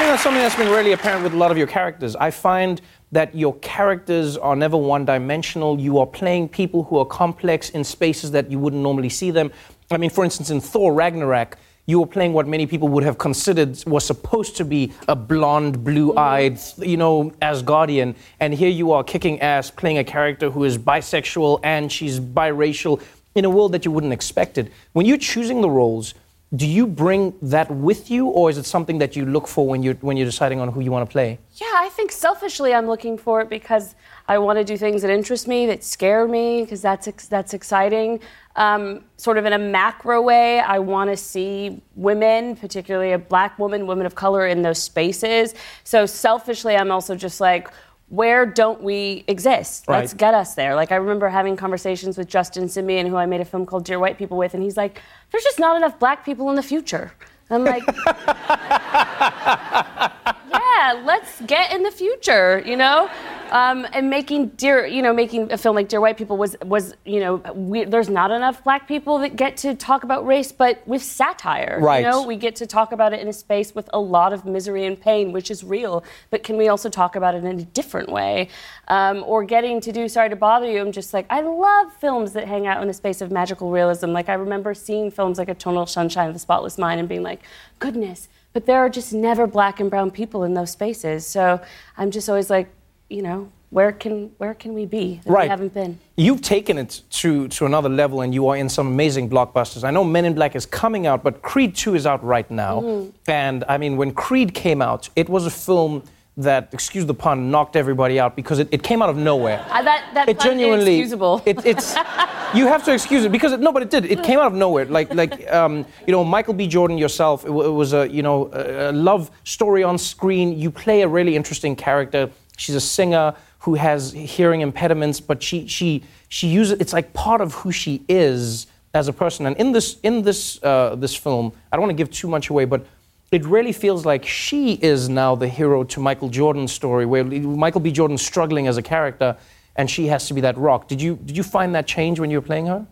Think 0.00 0.12
that's 0.12 0.22
something 0.22 0.40
that's 0.40 0.56
been 0.56 0.70
really 0.70 0.92
apparent 0.92 1.24
with 1.24 1.34
a 1.34 1.36
lot 1.36 1.50
of 1.50 1.58
your 1.58 1.66
characters. 1.66 2.16
I 2.16 2.30
find 2.30 2.80
that 3.12 3.34
your 3.34 3.54
characters 3.56 4.38
are 4.38 4.56
never 4.56 4.78
one 4.78 5.04
dimensional. 5.04 5.78
You 5.78 5.98
are 5.98 6.06
playing 6.06 6.48
people 6.48 6.84
who 6.84 6.96
are 6.96 7.04
complex 7.04 7.68
in 7.68 7.84
spaces 7.84 8.30
that 8.30 8.50
you 8.50 8.58
wouldn't 8.58 8.82
normally 8.82 9.10
see 9.10 9.30
them. 9.30 9.52
I 9.90 9.98
mean, 9.98 10.08
for 10.08 10.24
instance, 10.24 10.48
in 10.48 10.58
Thor 10.58 10.94
Ragnarok, 10.94 11.58
you 11.84 12.00
were 12.00 12.06
playing 12.06 12.32
what 12.32 12.48
many 12.48 12.66
people 12.66 12.88
would 12.88 13.04
have 13.04 13.18
considered 13.18 13.76
was 13.86 14.06
supposed 14.06 14.56
to 14.56 14.64
be 14.64 14.90
a 15.06 15.14
blonde, 15.14 15.84
blue 15.84 16.16
eyed, 16.16 16.58
you 16.78 16.96
know, 16.96 17.30
Asgardian. 17.42 18.14
And 18.40 18.54
here 18.54 18.70
you 18.70 18.92
are 18.92 19.04
kicking 19.04 19.38
ass 19.42 19.70
playing 19.70 19.98
a 19.98 20.04
character 20.04 20.48
who 20.48 20.64
is 20.64 20.78
bisexual 20.78 21.60
and 21.62 21.92
she's 21.92 22.18
biracial 22.18 23.02
in 23.34 23.44
a 23.44 23.50
world 23.50 23.72
that 23.72 23.84
you 23.84 23.90
wouldn't 23.90 24.14
expect 24.14 24.56
it. 24.56 24.72
When 24.94 25.04
you're 25.04 25.18
choosing 25.18 25.60
the 25.60 25.68
roles, 25.68 26.14
do 26.56 26.66
you 26.66 26.84
bring 26.84 27.34
that 27.42 27.70
with 27.70 28.10
you, 28.10 28.26
or 28.26 28.50
is 28.50 28.58
it 28.58 28.66
something 28.66 28.98
that 28.98 29.14
you 29.14 29.24
look 29.24 29.46
for 29.46 29.68
when 29.68 29.84
you're 29.84 29.94
when 29.94 30.16
you're 30.16 30.26
deciding 30.26 30.58
on 30.58 30.68
who 30.72 30.80
you 30.80 30.90
want 30.90 31.08
to 31.08 31.12
play? 31.12 31.38
Yeah, 31.54 31.72
I 31.76 31.88
think 31.90 32.10
selfishly 32.10 32.74
I'm 32.74 32.88
looking 32.88 33.16
for 33.16 33.40
it 33.40 33.48
because 33.48 33.94
I 34.26 34.38
want 34.38 34.58
to 34.58 34.64
do 34.64 34.76
things 34.76 35.02
that 35.02 35.12
interest 35.12 35.46
me, 35.46 35.66
that 35.66 35.84
scare 35.84 36.26
me, 36.26 36.62
because 36.62 36.82
that's 36.82 37.06
that's 37.28 37.54
exciting. 37.54 38.18
Um, 38.56 39.04
sort 39.16 39.38
of 39.38 39.46
in 39.46 39.52
a 39.52 39.58
macro 39.58 40.20
way, 40.20 40.58
I 40.58 40.80
want 40.80 41.08
to 41.10 41.16
see 41.16 41.80
women, 41.94 42.56
particularly 42.56 43.12
a 43.12 43.18
black 43.18 43.56
woman, 43.56 43.86
women 43.86 44.04
of 44.04 44.16
color, 44.16 44.48
in 44.48 44.62
those 44.62 44.82
spaces. 44.82 45.54
So 45.84 46.04
selfishly, 46.04 46.74
I'm 46.74 46.90
also 46.90 47.14
just 47.14 47.40
like. 47.40 47.68
Where 48.10 48.44
don't 48.44 48.82
we 48.82 49.24
exist? 49.28 49.88
Let's 49.88 50.14
get 50.14 50.34
us 50.34 50.54
there. 50.54 50.74
Like 50.74 50.92
I 50.92 50.96
remember 50.96 51.28
having 51.28 51.56
conversations 51.56 52.18
with 52.18 52.28
Justin 52.28 52.64
Simien, 52.64 53.08
who 53.08 53.16
I 53.16 53.24
made 53.24 53.40
a 53.40 53.44
film 53.44 53.64
called 53.64 53.84
Dear 53.84 54.00
White 54.00 54.18
People 54.18 54.36
with, 54.36 54.52
and 54.52 54.62
he's 54.62 54.76
like, 54.76 55.00
"There's 55.30 55.44
just 55.44 55.60
not 55.60 55.76
enough 55.76 55.98
black 55.98 56.24
people 56.24 56.50
in 56.50 56.56
the 56.56 56.62
future." 56.62 57.12
I'm 57.50 57.64
like, 57.64 57.84
yeah, 60.80 61.02
let's 61.04 61.40
get 61.42 61.72
in 61.72 61.82
the 61.82 61.90
future, 61.90 62.62
you 62.64 62.76
know? 62.76 63.10
Um, 63.50 63.86
and 63.92 64.08
making 64.08 64.48
dear, 64.50 64.86
you 64.86 65.02
know, 65.02 65.12
making 65.12 65.52
a 65.52 65.58
film 65.58 65.74
like 65.74 65.88
Dear 65.88 66.00
White 66.00 66.16
People 66.16 66.36
was, 66.36 66.56
was 66.64 66.94
you 67.04 67.18
know, 67.18 67.36
we, 67.54 67.84
there's 67.84 68.08
not 68.08 68.30
enough 68.30 68.62
black 68.62 68.86
people 68.86 69.18
that 69.18 69.34
get 69.34 69.56
to 69.58 69.74
talk 69.74 70.04
about 70.04 70.24
race, 70.24 70.52
but 70.52 70.86
with 70.86 71.02
satire. 71.02 71.78
Right. 71.80 71.98
You 71.98 72.10
know, 72.10 72.22
we 72.22 72.36
get 72.36 72.54
to 72.56 72.66
talk 72.66 72.92
about 72.92 73.12
it 73.12 73.20
in 73.20 73.28
a 73.28 73.32
space 73.32 73.74
with 73.74 73.90
a 73.92 73.98
lot 73.98 74.32
of 74.32 74.44
misery 74.44 74.86
and 74.86 74.98
pain, 74.98 75.32
which 75.32 75.50
is 75.50 75.64
real, 75.64 76.04
but 76.30 76.44
can 76.44 76.56
we 76.56 76.68
also 76.68 76.88
talk 76.88 77.16
about 77.16 77.34
it 77.34 77.44
in 77.44 77.58
a 77.58 77.64
different 77.64 78.08
way? 78.08 78.48
Um, 78.86 79.24
or 79.26 79.44
getting 79.44 79.80
to 79.80 79.92
do 79.92 80.08
Sorry 80.08 80.30
to 80.30 80.36
Bother 80.36 80.70
You, 80.70 80.80
I'm 80.80 80.92
just 80.92 81.12
like, 81.12 81.26
I 81.28 81.40
love 81.40 81.92
films 81.94 82.32
that 82.34 82.46
hang 82.46 82.68
out 82.68 82.82
in 82.82 82.88
a 82.88 82.94
space 82.94 83.20
of 83.20 83.32
magical 83.32 83.70
realism. 83.70 84.10
Like, 84.12 84.28
I 84.28 84.34
remember 84.34 84.74
seeing 84.74 85.10
films 85.10 85.38
like 85.38 85.48
Eternal 85.48 85.86
Sunshine 85.86 86.28
of 86.28 86.34
the 86.34 86.40
Spotless 86.40 86.78
Mind 86.78 87.00
and 87.00 87.08
being 87.08 87.24
like, 87.24 87.42
goodness, 87.80 88.28
but 88.52 88.66
there 88.66 88.78
are 88.78 88.88
just 88.88 89.12
never 89.12 89.46
black 89.46 89.80
and 89.80 89.90
brown 89.90 90.10
people 90.10 90.44
in 90.44 90.54
those 90.54 90.70
spaces. 90.70 91.26
So 91.26 91.60
I'm 91.96 92.10
just 92.10 92.28
always 92.28 92.50
like, 92.50 92.68
you 93.08 93.22
know, 93.22 93.48
where 93.70 93.92
can 93.92 94.30
where 94.38 94.54
can 94.54 94.74
we 94.74 94.84
be 94.84 95.20
that 95.24 95.28
we 95.30 95.34
Right. 95.36 95.48
haven't 95.50 95.72
been? 95.74 95.98
You've 96.16 96.42
taken 96.42 96.76
it 96.76 97.02
to, 97.10 97.46
to 97.48 97.66
another 97.66 97.88
level 97.88 98.20
and 98.22 98.34
you 98.34 98.48
are 98.48 98.56
in 98.56 98.68
some 98.68 98.88
amazing 98.88 99.30
blockbusters. 99.30 99.84
I 99.84 99.90
know 99.92 100.02
Men 100.02 100.24
in 100.24 100.34
Black 100.34 100.56
is 100.56 100.66
coming 100.66 101.06
out, 101.06 101.22
but 101.22 101.40
Creed 101.42 101.76
2 101.76 101.94
is 101.94 102.04
out 102.06 102.22
right 102.24 102.50
now. 102.50 102.80
Mhm. 102.80 103.12
And 103.28 103.64
I 103.68 103.78
mean, 103.78 103.96
when 103.96 104.12
Creed 104.12 104.54
came 104.54 104.82
out, 104.82 105.08
it 105.14 105.28
was 105.28 105.46
a 105.46 105.50
film 105.50 106.02
that, 106.36 106.70
excuse 106.72 107.04
the 107.06 107.14
pun, 107.14 107.50
knocked 107.50 107.76
everybody 107.76 108.18
out 108.18 108.36
because 108.36 108.58
it, 108.58 108.68
it 108.70 108.82
came 108.82 109.02
out 109.02 109.10
of 109.10 109.16
nowhere. 109.16 109.64
Uh, 109.70 109.82
that 109.82 110.10
that 110.14 110.28
It 110.28 110.38
pun 110.38 110.46
genuinely- 110.48 110.94
inexcusable. 110.96 111.42
It, 111.44 111.64
it's 111.66 111.94
you 112.54 112.66
have 112.66 112.84
to 112.84 112.92
excuse 112.94 113.24
it 113.24 113.32
because 113.32 113.52
it, 113.52 113.60
no, 113.60 113.72
but 113.72 113.82
it 113.82 113.90
did. 113.90 114.04
It 114.06 114.22
came 114.22 114.38
out 114.38 114.46
of 114.46 114.54
nowhere. 114.54 114.86
Like 114.86 115.12
like 115.14 115.50
um, 115.52 115.84
you 116.06 116.12
know, 116.12 116.24
Michael 116.24 116.54
B. 116.54 116.66
Jordan 116.66 116.96
yourself. 116.98 117.44
It, 117.44 117.48
w- 117.48 117.68
it 117.68 117.72
was 117.72 117.92
a 117.92 118.08
you 118.08 118.22
know 118.22 118.50
a, 118.52 118.90
a 118.90 118.92
love 118.92 119.30
story 119.44 119.82
on 119.84 119.98
screen. 119.98 120.58
You 120.58 120.70
play 120.70 121.02
a 121.02 121.08
really 121.08 121.36
interesting 121.36 121.76
character. 121.76 122.30
She's 122.56 122.74
a 122.76 122.80
singer 122.80 123.34
who 123.60 123.74
has 123.74 124.12
hearing 124.12 124.62
impediments, 124.62 125.20
but 125.20 125.42
she 125.42 125.66
she 125.66 126.02
she 126.28 126.46
uses 126.48 126.80
it's 126.80 126.92
like 126.92 127.12
part 127.12 127.40
of 127.40 127.52
who 127.54 127.70
she 127.72 128.02
is 128.08 128.66
as 128.94 129.08
a 129.08 129.12
person. 129.12 129.46
And 129.46 129.56
in 129.56 129.72
this 129.72 129.98
in 130.02 130.22
this 130.22 130.62
uh, 130.62 130.94
this 130.96 131.14
film, 131.14 131.52
I 131.70 131.76
don't 131.76 131.82
want 131.82 131.90
to 131.90 132.02
give 132.02 132.10
too 132.10 132.28
much 132.28 132.48
away, 132.50 132.64
but 132.64 132.86
it 133.30 133.44
really 133.44 133.72
feels 133.72 134.04
like 134.04 134.26
she 134.26 134.72
is 134.74 135.08
now 135.08 135.34
the 135.36 135.48
hero 135.48 135.84
to 135.84 136.00
Michael 136.00 136.28
Jordan's 136.28 136.72
story, 136.72 137.06
where 137.06 137.24
Michael 137.24 137.80
B. 137.80 137.92
Jordan's 137.92 138.22
struggling 138.22 138.66
as 138.66 138.76
a 138.76 138.82
character, 138.82 139.36
and 139.76 139.88
she 139.88 140.06
has 140.08 140.26
to 140.28 140.34
be 140.34 140.40
that 140.40 140.58
rock. 140.58 140.88
Did 140.88 141.00
you 141.00 141.16
did 141.24 141.36
you 141.36 141.42
find 141.42 141.74
that 141.74 141.86
change 141.86 142.18
when 142.18 142.30
you 142.30 142.38
were 142.38 142.46
playing 142.46 142.66
her? 142.66 142.86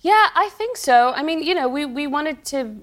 Yeah, 0.00 0.28
I 0.34 0.48
think 0.50 0.76
so. 0.76 1.12
I 1.14 1.22
mean, 1.22 1.42
you 1.42 1.54
know, 1.54 1.68
we, 1.68 1.84
we 1.84 2.06
wanted 2.06 2.44
to 2.46 2.76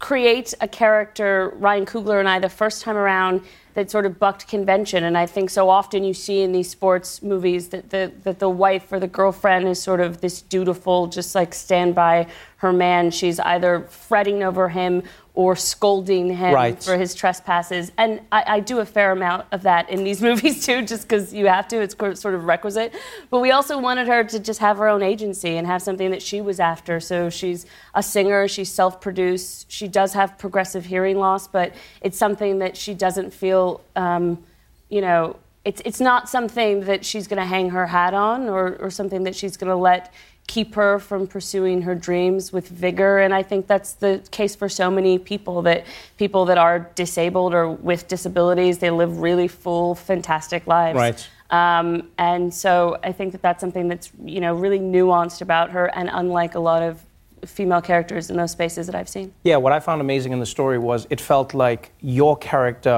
create 0.00 0.52
a 0.60 0.66
character, 0.66 1.54
Ryan 1.58 1.86
Coogler 1.86 2.18
and 2.18 2.28
I, 2.28 2.40
the 2.40 2.48
first 2.48 2.82
time 2.82 2.96
around 2.96 3.42
that 3.74 3.90
sort 3.90 4.04
of 4.04 4.18
bucked 4.18 4.48
convention. 4.48 5.04
And 5.04 5.16
I 5.16 5.26
think 5.26 5.48
so 5.48 5.68
often 5.68 6.02
you 6.02 6.12
see 6.12 6.42
in 6.42 6.50
these 6.50 6.68
sports 6.68 7.22
movies 7.22 7.68
that 7.68 7.90
the, 7.90 8.12
that 8.24 8.40
the 8.40 8.48
wife 8.48 8.90
or 8.90 8.98
the 8.98 9.06
girlfriend 9.06 9.68
is 9.68 9.80
sort 9.80 10.00
of 10.00 10.20
this 10.20 10.42
dutiful, 10.42 11.06
just 11.06 11.34
like 11.34 11.54
stand 11.54 11.94
by 11.94 12.26
her 12.56 12.72
man. 12.72 13.12
She's 13.12 13.38
either 13.38 13.82
fretting 13.82 14.42
over 14.42 14.70
him 14.70 15.04
or 15.34 15.54
scolding 15.54 16.34
him 16.34 16.52
Right. 16.52 16.82
for 16.82 16.96
his 16.96 17.14
trespasses. 17.14 17.92
And 17.96 18.20
I, 18.32 18.44
I 18.46 18.60
do 18.60 18.80
a 18.80 18.84
fair 18.84 19.12
amount 19.12 19.46
of 19.52 19.62
that 19.62 19.88
in 19.88 20.02
these 20.04 20.20
movies 20.28 20.66
too, 20.66 20.82
just 20.84 21.02
because 21.02 21.32
you 21.32 21.46
have 21.46 21.68
to. 21.68 21.80
It's 21.80 21.94
sort 22.20 22.34
of 22.34 22.44
requisite. 22.44 22.94
But 23.30 23.40
we 23.40 23.50
also 23.52 23.78
wanted 23.78 24.08
her 24.08 24.24
to 24.24 24.38
just 24.40 24.60
have 24.60 24.76
her 24.78 24.88
own 24.88 25.02
agency 25.02 25.56
and 25.56 25.66
have 25.66 25.82
something 25.82 26.10
that 26.10 26.20
she 26.22 26.40
was 26.40 26.58
after. 26.60 27.00
So 27.00 27.30
she's 27.30 27.66
a 27.94 28.02
singer, 28.02 28.48
she's 28.48 28.70
self 28.70 29.00
produced, 29.00 29.70
she 29.70 29.86
does 29.88 30.12
have 30.14 30.36
progressive 30.38 30.84
hearing 30.86 31.18
loss, 31.18 31.46
but 31.46 31.74
it's 32.00 32.18
something 32.18 32.58
that 32.58 32.76
she 32.76 32.92
doesn't 32.94 33.32
feel, 33.32 33.80
um, 33.96 34.42
you 34.88 35.00
know, 35.00 35.36
it's, 35.64 35.82
it's 35.84 36.00
not 36.00 36.28
something 36.28 36.80
that 36.86 37.04
she's 37.04 37.28
going 37.28 37.38
to 37.40 37.46
hang 37.46 37.70
her 37.70 37.86
hat 37.86 38.14
on 38.14 38.48
or, 38.48 38.76
or 38.76 38.90
something 38.90 39.24
that 39.24 39.36
she's 39.36 39.56
going 39.58 39.68
to 39.68 39.76
let 39.76 40.12
keep 40.50 40.74
her 40.74 40.98
from 40.98 41.28
pursuing 41.28 41.82
her 41.82 41.94
dreams 41.94 42.52
with 42.52 42.66
vigor. 42.66 43.18
And 43.18 43.32
i 43.32 43.42
think 43.42 43.68
that's 43.68 43.92
the 43.92 44.20
case 44.32 44.56
for 44.56 44.68
so 44.68 44.90
many 44.90 45.16
people 45.16 45.62
that 45.62 45.86
people 46.18 46.44
that 46.46 46.58
are 46.58 46.90
disabled 46.96 47.54
or 47.54 47.70
with 47.70 48.08
disabilities 48.08 48.78
they 48.78 48.90
live 48.90 49.20
really 49.20 49.46
full 49.46 49.94
fantastic 49.94 50.66
lives. 50.66 50.96
Right. 50.96 51.20
um, 51.50 52.08
and 52.18 52.52
so 52.52 52.98
i 53.04 53.12
think 53.12 53.30
that 53.34 53.42
that's 53.42 53.60
something 53.60 53.86
that's 53.86 54.10
you 54.24 54.40
know 54.40 54.52
really 54.64 54.80
nuanced 54.80 55.40
about 55.40 55.70
her 55.70 55.86
and 55.98 56.10
unlike 56.12 56.56
a 56.56 56.60
lot 56.70 56.82
of 56.82 57.00
female 57.46 57.80
characters 57.80 58.28
in 58.30 58.36
those 58.36 58.50
spaces 58.50 58.86
that 58.88 58.96
i've 58.96 59.12
seen. 59.16 59.32
Yeah, 59.44 59.58
what 59.64 59.72
I 59.72 59.80
found 59.80 60.00
amazing 60.00 60.32
in 60.32 60.40
the 60.40 60.52
story 60.56 60.78
was 60.78 61.06
it 61.10 61.20
felt 61.20 61.54
like 61.54 61.92
your 62.00 62.36
character 62.36 62.96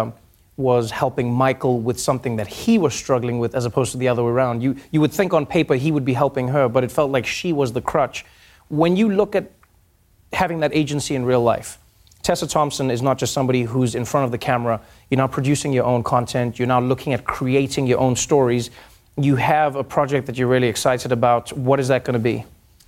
was 0.56 0.90
helping 0.90 1.32
Michael 1.32 1.80
with 1.80 1.98
something 1.98 2.36
that 2.36 2.46
he 2.46 2.78
was 2.78 2.94
struggling 2.94 3.38
with 3.38 3.54
as 3.54 3.64
opposed 3.64 3.92
to 3.92 3.98
the 3.98 4.08
other 4.08 4.22
way 4.22 4.30
around. 4.30 4.62
You, 4.62 4.76
you 4.90 5.00
would 5.00 5.12
think 5.12 5.32
on 5.32 5.46
paper 5.46 5.74
he 5.74 5.90
would 5.90 6.04
be 6.04 6.12
helping 6.12 6.48
her, 6.48 6.68
but 6.68 6.84
it 6.84 6.92
felt 6.92 7.10
like 7.10 7.24
she 7.24 7.52
was 7.52 7.72
the 7.72 7.80
crutch. 7.80 8.24
When 8.68 8.96
you 8.96 9.10
look 9.10 9.34
at 9.34 9.50
having 10.32 10.60
that 10.60 10.74
agency 10.74 11.14
in 11.14 11.24
real 11.24 11.42
life, 11.42 11.78
Tessa 12.22 12.46
Thompson 12.46 12.90
is 12.90 13.02
not 13.02 13.18
just 13.18 13.32
somebody 13.32 13.62
who's 13.62 13.94
in 13.94 14.04
front 14.04 14.26
of 14.26 14.30
the 14.30 14.38
camera. 14.38 14.80
You're 15.10 15.18
now 15.18 15.26
producing 15.26 15.72
your 15.72 15.84
own 15.84 16.04
content. 16.04 16.58
You're 16.58 16.68
now 16.68 16.80
looking 16.80 17.12
at 17.12 17.24
creating 17.24 17.86
your 17.86 17.98
own 17.98 18.14
stories. 18.14 18.70
You 19.16 19.36
have 19.36 19.74
a 19.74 19.82
project 19.82 20.26
that 20.26 20.38
you're 20.38 20.48
really 20.48 20.68
excited 20.68 21.10
about. 21.10 21.52
What 21.56 21.80
is 21.80 21.88
that 21.88 22.04
going 22.04 22.14
to 22.14 22.20
be? 22.20 22.44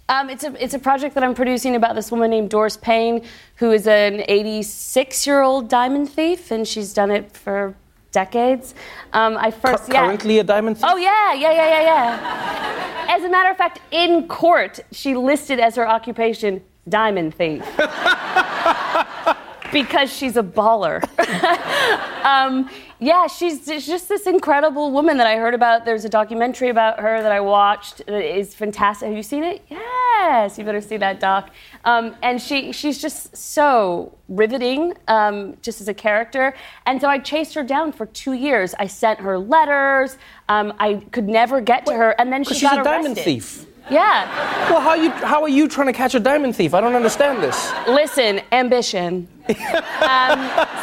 Um, 0.08 0.28
it's, 0.28 0.44
a, 0.44 0.62
it's 0.62 0.74
a 0.74 0.78
project 0.78 1.14
that 1.14 1.24
I'm 1.24 1.34
producing 1.34 1.76
about 1.76 1.94
this 1.94 2.12
woman 2.12 2.30
named 2.30 2.50
Doris 2.50 2.76
Payne, 2.76 3.24
who 3.56 3.72
is 3.72 3.86
an 3.86 4.22
86 4.28 5.26
year 5.26 5.40
old 5.40 5.68
diamond 5.68 6.10
thief, 6.10 6.50
and 6.50 6.68
she's 6.68 6.92
done 6.92 7.10
it 7.10 7.34
for 7.34 7.74
decades. 8.12 8.74
Um, 9.14 9.38
I 9.38 9.50
first, 9.50 9.88
yeah. 9.88 10.06
Currently 10.06 10.40
a 10.40 10.44
diamond 10.44 10.76
thief? 10.76 10.84
Oh, 10.86 10.96
yeah, 10.96 11.32
yeah, 11.32 11.52
yeah, 11.52 11.68
yeah, 11.68 11.82
yeah. 11.82 13.06
As 13.08 13.24
a 13.24 13.30
matter 13.30 13.50
of 13.50 13.56
fact, 13.56 13.80
in 13.90 14.28
court, 14.28 14.80
she 14.92 15.16
listed 15.16 15.58
as 15.58 15.74
her 15.76 15.88
occupation 15.88 16.62
diamond 16.86 17.34
thief. 17.34 17.62
because 19.72 20.12
she's 20.12 20.36
a 20.36 20.42
baller. 20.42 21.02
um, 22.24 22.68
yeah, 23.00 23.26
she's, 23.26 23.66
just 23.66 24.08
this 24.08 24.26
incredible 24.26 24.90
woman 24.90 25.16
that 25.18 25.26
I 25.26 25.36
heard 25.36 25.54
about. 25.54 25.84
There's 25.84 26.04
a 26.04 26.08
documentary 26.08 26.68
about 26.68 27.00
her 27.00 27.22
that 27.22 27.32
I 27.32 27.40
watched 27.40 27.98
that 28.06 28.38
is 28.38 28.54
fantastic. 28.54 29.08
Have 29.08 29.16
you 29.16 29.22
seen 29.22 29.44
it? 29.44 29.62
Yes, 29.68 30.58
you 30.58 30.64
better 30.64 30.80
see 30.80 30.96
that 30.98 31.20
doc. 31.20 31.50
Um, 31.84 32.14
and 32.22 32.40
she 32.40 32.72
she's 32.72 33.00
just 33.00 33.36
so 33.36 34.16
riveting, 34.28 34.94
um, 35.08 35.56
just 35.60 35.80
as 35.80 35.88
a 35.88 35.94
character. 35.94 36.54
And 36.86 37.00
so 37.00 37.08
I 37.08 37.18
chased 37.18 37.54
her 37.54 37.62
down 37.64 37.92
for 37.92 38.06
two 38.06 38.32
years. 38.32 38.74
I 38.78 38.86
sent 38.86 39.20
her 39.20 39.38
letters. 39.38 40.16
Um, 40.48 40.72
I 40.78 40.94
could 41.12 41.28
never 41.28 41.60
get 41.60 41.84
to 41.86 41.92
her, 41.94 42.10
and 42.20 42.32
then 42.32 42.44
she 42.44 42.50
Because 42.50 42.58
she's 42.60 42.70
got 42.70 42.80
a 42.80 42.84
diamond 42.84 43.16
arrested. 43.18 43.24
thief. 43.24 43.66
Yeah. 43.90 44.70
Well, 44.70 44.80
how 44.80 44.94
you 44.94 45.10
how 45.10 45.42
are 45.42 45.48
you 45.48 45.68
trying 45.68 45.88
to 45.88 45.92
catch 45.92 46.14
a 46.14 46.20
diamond 46.20 46.56
thief? 46.56 46.72
I 46.72 46.80
don't 46.80 46.94
understand 46.94 47.42
this. 47.42 47.70
Listen, 47.86 48.40
ambition. 48.50 49.28
um, 49.48 49.54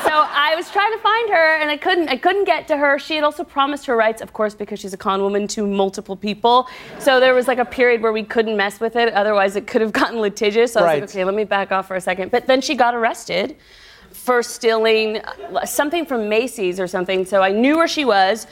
so 0.05 0.13
I 0.13 0.53
was 0.55 0.69
trying 0.69 0.91
to 0.91 0.99
find 0.99 1.29
her, 1.31 1.55
and 1.61 1.71
I 1.71 1.77
couldn't. 1.77 2.09
I 2.09 2.15
couldn't 2.17 2.45
get 2.45 2.67
to 2.67 2.77
her. 2.77 2.99
She 2.99 3.15
had 3.15 3.23
also 3.23 3.43
promised 3.43 3.87
her 3.87 3.95
rights, 3.97 4.21
of 4.21 4.33
course, 4.33 4.53
because 4.53 4.79
she's 4.79 4.93
a 4.93 4.97
con 4.97 5.19
woman 5.21 5.47
to 5.47 5.65
multiple 5.65 6.15
people. 6.15 6.67
So 6.99 7.19
there 7.19 7.33
was 7.33 7.47
like 7.47 7.57
a 7.57 7.65
period 7.65 8.03
where 8.03 8.13
we 8.13 8.23
couldn't 8.23 8.55
mess 8.55 8.79
with 8.79 8.95
it. 8.95 9.11
Otherwise, 9.13 9.55
it 9.55 9.65
could 9.65 9.81
have 9.81 9.91
gotten 10.01 10.19
litigious. 10.21 10.73
So 10.73 10.81
I 10.81 10.83
was 10.83 10.87
Right. 10.89 11.01
like, 11.01 11.09
okay, 11.09 11.23
let 11.25 11.33
me 11.33 11.43
back 11.43 11.71
off 11.71 11.87
for 11.87 11.95
a 11.95 12.01
second. 12.01 12.29
But 12.29 12.45
then 12.45 12.61
she 12.61 12.75
got 12.75 12.93
arrested 12.93 13.55
for 14.11 14.43
stealing 14.43 15.21
something 15.65 16.05
from 16.05 16.29
Macy's 16.29 16.79
or 16.79 16.85
something. 16.85 17.25
So 17.25 17.41
I 17.41 17.49
knew 17.51 17.77
where 17.77 17.87
she 17.87 18.05
was. 18.05 18.45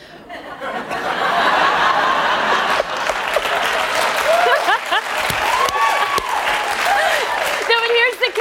No, 7.70 7.76
but 7.80 7.92
here's 7.94 8.18
the 8.18 8.32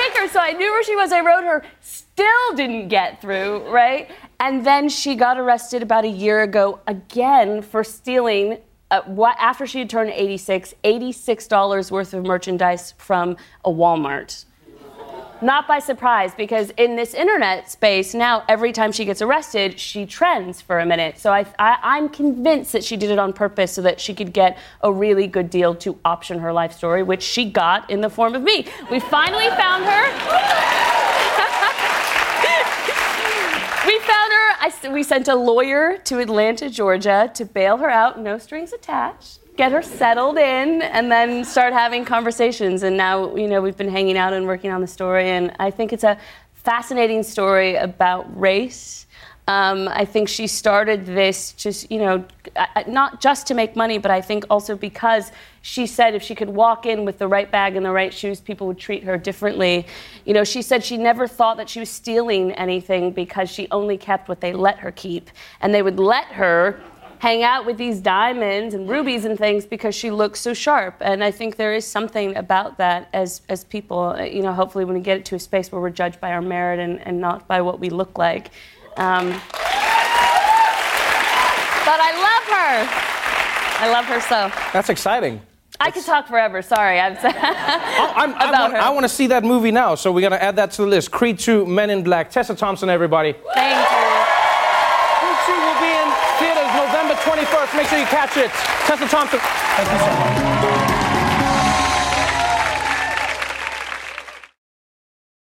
she 0.83 0.97
was. 0.97 1.13
I 1.13 1.21
wrote 1.21 1.45
her, 1.45 1.65
still 1.81 2.55
didn't 2.55 2.89
get 2.89 3.21
through, 3.21 3.69
right? 3.71 4.11
And 4.41 4.65
then 4.65 4.89
she 4.89 5.15
got 5.15 5.39
arrested 5.39 5.83
about 5.83 6.05
a 6.05 6.09
year 6.09 6.43
ago 6.43 6.81
again 6.87 7.63
for 7.63 7.85
stealing. 7.85 8.59
Uh, 8.91 9.03
what, 9.03 9.37
after 9.39 9.67
she 9.67 9.81
had 9.81 9.91
turned 9.91 10.11
86, 10.11 10.75
$86 10.83 11.91
worth 11.91 12.15
of 12.15 12.25
merchandise 12.25 12.95
from 12.97 13.37
a 13.65 13.71
Walmart. 13.71 14.45
Not 15.41 15.69
by 15.69 15.79
surprise, 15.79 16.35
because 16.35 16.71
in 16.71 16.97
this 16.97 17.15
internet 17.15 17.71
space, 17.71 18.13
now 18.13 18.43
every 18.49 18.73
time 18.73 18.91
she 18.91 19.05
gets 19.05 19.23
arrested, 19.23 19.79
she 19.79 20.05
trends 20.05 20.61
for 20.61 20.81
a 20.81 20.87
minute. 20.87 21.17
So 21.17 21.33
I, 21.33 21.47
I, 21.61 21.79
I'm 21.81 22.09
convinced 22.09 22.73
that 22.73 22.83
she 22.83 22.97
did 22.97 23.13
it 23.13 23.21
on 23.21 23.33
purpose 23.33 23.73
so 23.73 23.83
that 23.83 24.01
she 24.01 24.15
could 24.15 24.33
get 24.33 24.59
a 24.83 24.93
really 24.93 25.29
good 25.29 25.49
deal 25.49 25.77
to 25.77 25.97
option 26.05 26.41
her 26.41 26.53
life 26.53 26.73
story, 26.73 27.05
which 27.05 27.23
she 27.23 27.49
got 27.49 27.89
in 27.89 28.01
the 28.01 28.11
form 28.11 28.35
of 28.35 28.43
me. 28.43 28.67
We 28.91 28.99
finally 28.99 29.47
found 29.51 29.85
her. 29.85 30.03
we 33.87 33.99
found 34.01 34.33
her. 34.33 34.57
I, 34.61 34.73
we 34.93 35.05
sent 35.05 35.29
a 35.29 35.37
lawyer 35.37 35.99
to 35.99 36.19
Atlanta, 36.19 36.69
Georgia, 36.69 37.31
to 37.35 37.45
bail 37.45 37.77
her 37.77 37.89
out, 37.89 38.21
no 38.21 38.39
strings 38.39 38.73
attached, 38.73 39.39
get 39.59 39.73
her 39.73 39.83
settled 39.83 40.39
in, 40.39 40.83
and 40.83 41.11
then 41.11 41.45
start 41.45 41.73
having 41.73 42.05
conversations. 42.05 42.85
And 42.85 42.97
now, 42.97 43.35
you 43.35 43.49
know, 43.49 43.61
we've 43.61 43.77
been 43.77 43.91
hanging 43.91 44.17
out 44.17 44.33
and 44.33 44.47
working 44.47 44.71
on 44.71 44.81
the 44.81 44.87
story. 44.87 45.31
And 45.31 45.53
I 45.59 45.73
think 45.73 45.93
it's 45.93 46.05
a 46.05 46.17
fascinating 46.55 47.25
story 47.25 47.75
about 47.75 48.25
race. 48.39 49.07
Um, 49.49 49.89
I 49.89 50.05
think 50.05 50.29
she 50.29 50.47
started 50.47 51.07
this 51.07 51.53
just, 51.53 51.91
you 51.91 51.99
know, 51.99 52.25
not 52.87 53.21
just 53.21 53.49
to 53.49 53.55
make 53.55 53.75
money, 53.75 53.99
but 53.99 54.13
I 54.13 54.21
think 54.21 54.45
also 54.49 54.77
because 54.77 55.33
she 55.63 55.87
said 55.87 56.15
if 56.15 56.23
she 56.23 56.37
could 56.37 56.51
walk 56.51 56.87
in 56.87 57.05
with 57.05 57.19
the 57.19 57.27
right 57.27 57.51
bag 57.51 57.75
and 57.75 57.85
the 57.85 57.91
right 57.91 58.15
shoes, 58.15 58.41
people 58.41 58.69
would 58.69 58.79
treat 58.79 59.03
her 59.05 59.17
differently. 59.17 59.87
You 60.25 60.35
know, 60.35 60.45
she 60.45 60.63
said 60.63 60.85
she 60.85 60.99
never 60.99 61.27
thought 61.27 61.57
that 61.57 61.69
she 61.69 61.81
was 61.81 61.89
stealing 61.89 62.53
anything 62.53 63.11
because 63.11 63.51
she 63.51 63.67
only 63.73 63.97
kept 63.97 64.29
what 64.29 64.41
they 64.41 64.53
let 64.53 64.79
her 64.79 64.93
keep. 64.93 65.31
And 65.61 65.75
they 65.75 65.83
would 65.83 65.99
let 65.99 66.27
her 66.27 66.79
hang 67.19 67.43
out 67.43 67.67
with 67.67 67.77
these 67.77 68.01
diamonds 68.01 68.75
and 68.75 68.89
rubies 68.89 69.25
and 69.25 69.37
things 69.37 69.67
because 69.67 69.95
she 69.95 70.11
looks 70.11 70.41
so 70.41 70.55
sharp. 70.55 70.97
And 71.01 71.23
I 71.25 71.31
think 71.31 71.57
there 71.57 71.75
is 71.75 71.87
something 71.87 72.37
about 72.37 72.79
that 72.79 73.09
as, 73.13 73.43
as 73.49 73.65
people, 73.65 74.17
you 74.21 74.43
know, 74.43 74.53
hopefully 74.53 74.85
when 74.85 74.95
we 74.95 75.01
get 75.01 75.19
it 75.19 75.25
to 75.27 75.35
a 75.35 75.39
space 75.39 75.73
where 75.73 75.81
we're 75.81 75.91
judged 75.91 76.21
by 76.21 76.33
our 76.33 76.43
merit 76.43 76.79
and, 76.79 77.01
and 77.07 77.21
not 77.21 77.49
by 77.49 77.61
what 77.61 77.81
we 77.81 77.91
look 77.91 78.19
like. 78.19 78.51
Um, 78.97 79.31
but 81.85 81.99
I 82.01 82.13
love 82.29 82.45
her. 82.55 82.89
I 83.81 83.91
love 83.93 84.05
her 84.07 84.21
so. 84.21 84.51
That's 84.73 84.89
exciting. 84.89 85.41
I 85.81 85.91
could 85.93 86.05
talk 86.05 86.27
forever. 86.27 86.61
Sorry, 86.63 86.99
I'm. 86.99 87.17
I'm, 87.23 88.35
I, 88.35 88.49
About. 88.49 88.75
I 88.75 88.91
want 88.91 89.05
to 89.05 89.09
see 89.09 89.29
that 89.29 89.45
movie 89.45 89.71
now, 89.71 89.95
so 89.95 90.11
we're 90.11 90.29
gonna 90.29 90.37
add 90.43 90.57
that 90.57 90.73
to 90.73 90.83
the 90.83 90.89
list. 90.89 91.13
Creed 91.13 91.39
2, 91.39 91.67
Men 91.67 91.91
in 91.91 92.03
Black. 92.03 92.31
Tessa 92.31 92.57
Thompson, 92.57 92.91
everybody. 92.91 93.33
Thank 93.55 93.79
you. 93.79 94.09
Creed 95.23 95.39
2 95.47 95.53
will 95.55 95.79
be 95.79 95.93
in 95.95 96.09
theaters 96.43 96.71
November 96.75 97.15
21st. 97.39 97.77
Make 97.77 97.87
sure 97.87 97.99
you 97.99 98.07
catch 98.07 98.37
it. 98.37 98.51
Tessa 98.51 99.07
Thompson. 99.07 99.39
Thank 99.41 99.91
you 99.91 99.99
so 99.99 100.07
much. 100.07 100.59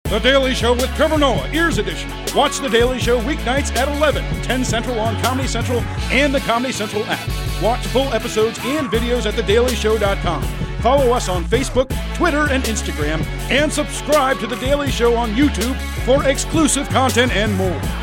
The 0.09 0.19
Daily 0.19 0.53
Show 0.53 0.73
with 0.73 0.95
Trevor 0.95 1.17
Noah, 1.17 1.49
Ears 1.53 1.79
Edition. 1.79 2.09
Watch 2.35 2.59
The 2.59 2.69
Daily 2.69 2.99
Show 2.99 3.19
weeknights 3.21 3.75
at 3.75 3.87
11, 3.87 4.23
10 4.43 4.63
Central 4.63 4.99
on 4.99 5.19
Comedy 5.23 5.47
Central 5.47 5.79
and 6.11 6.33
the 6.33 6.39
Comedy 6.41 6.71
Central 6.71 7.03
app. 7.05 7.63
Watch 7.63 7.85
full 7.87 8.13
episodes 8.13 8.59
and 8.61 8.87
videos 8.89 9.25
at 9.25 9.33
thedailyshow.com. 9.33 10.43
Follow 10.81 11.13
us 11.13 11.29
on 11.29 11.43
Facebook, 11.45 11.89
Twitter, 12.15 12.47
and 12.51 12.63
Instagram, 12.65 13.25
and 13.49 13.73
subscribe 13.73 14.37
to 14.39 14.47
The 14.47 14.57
Daily 14.57 14.91
Show 14.91 15.15
on 15.15 15.31
YouTube 15.31 15.75
for 16.05 16.27
exclusive 16.29 16.87
content 16.89 17.31
and 17.31 17.51
more. 17.55 18.02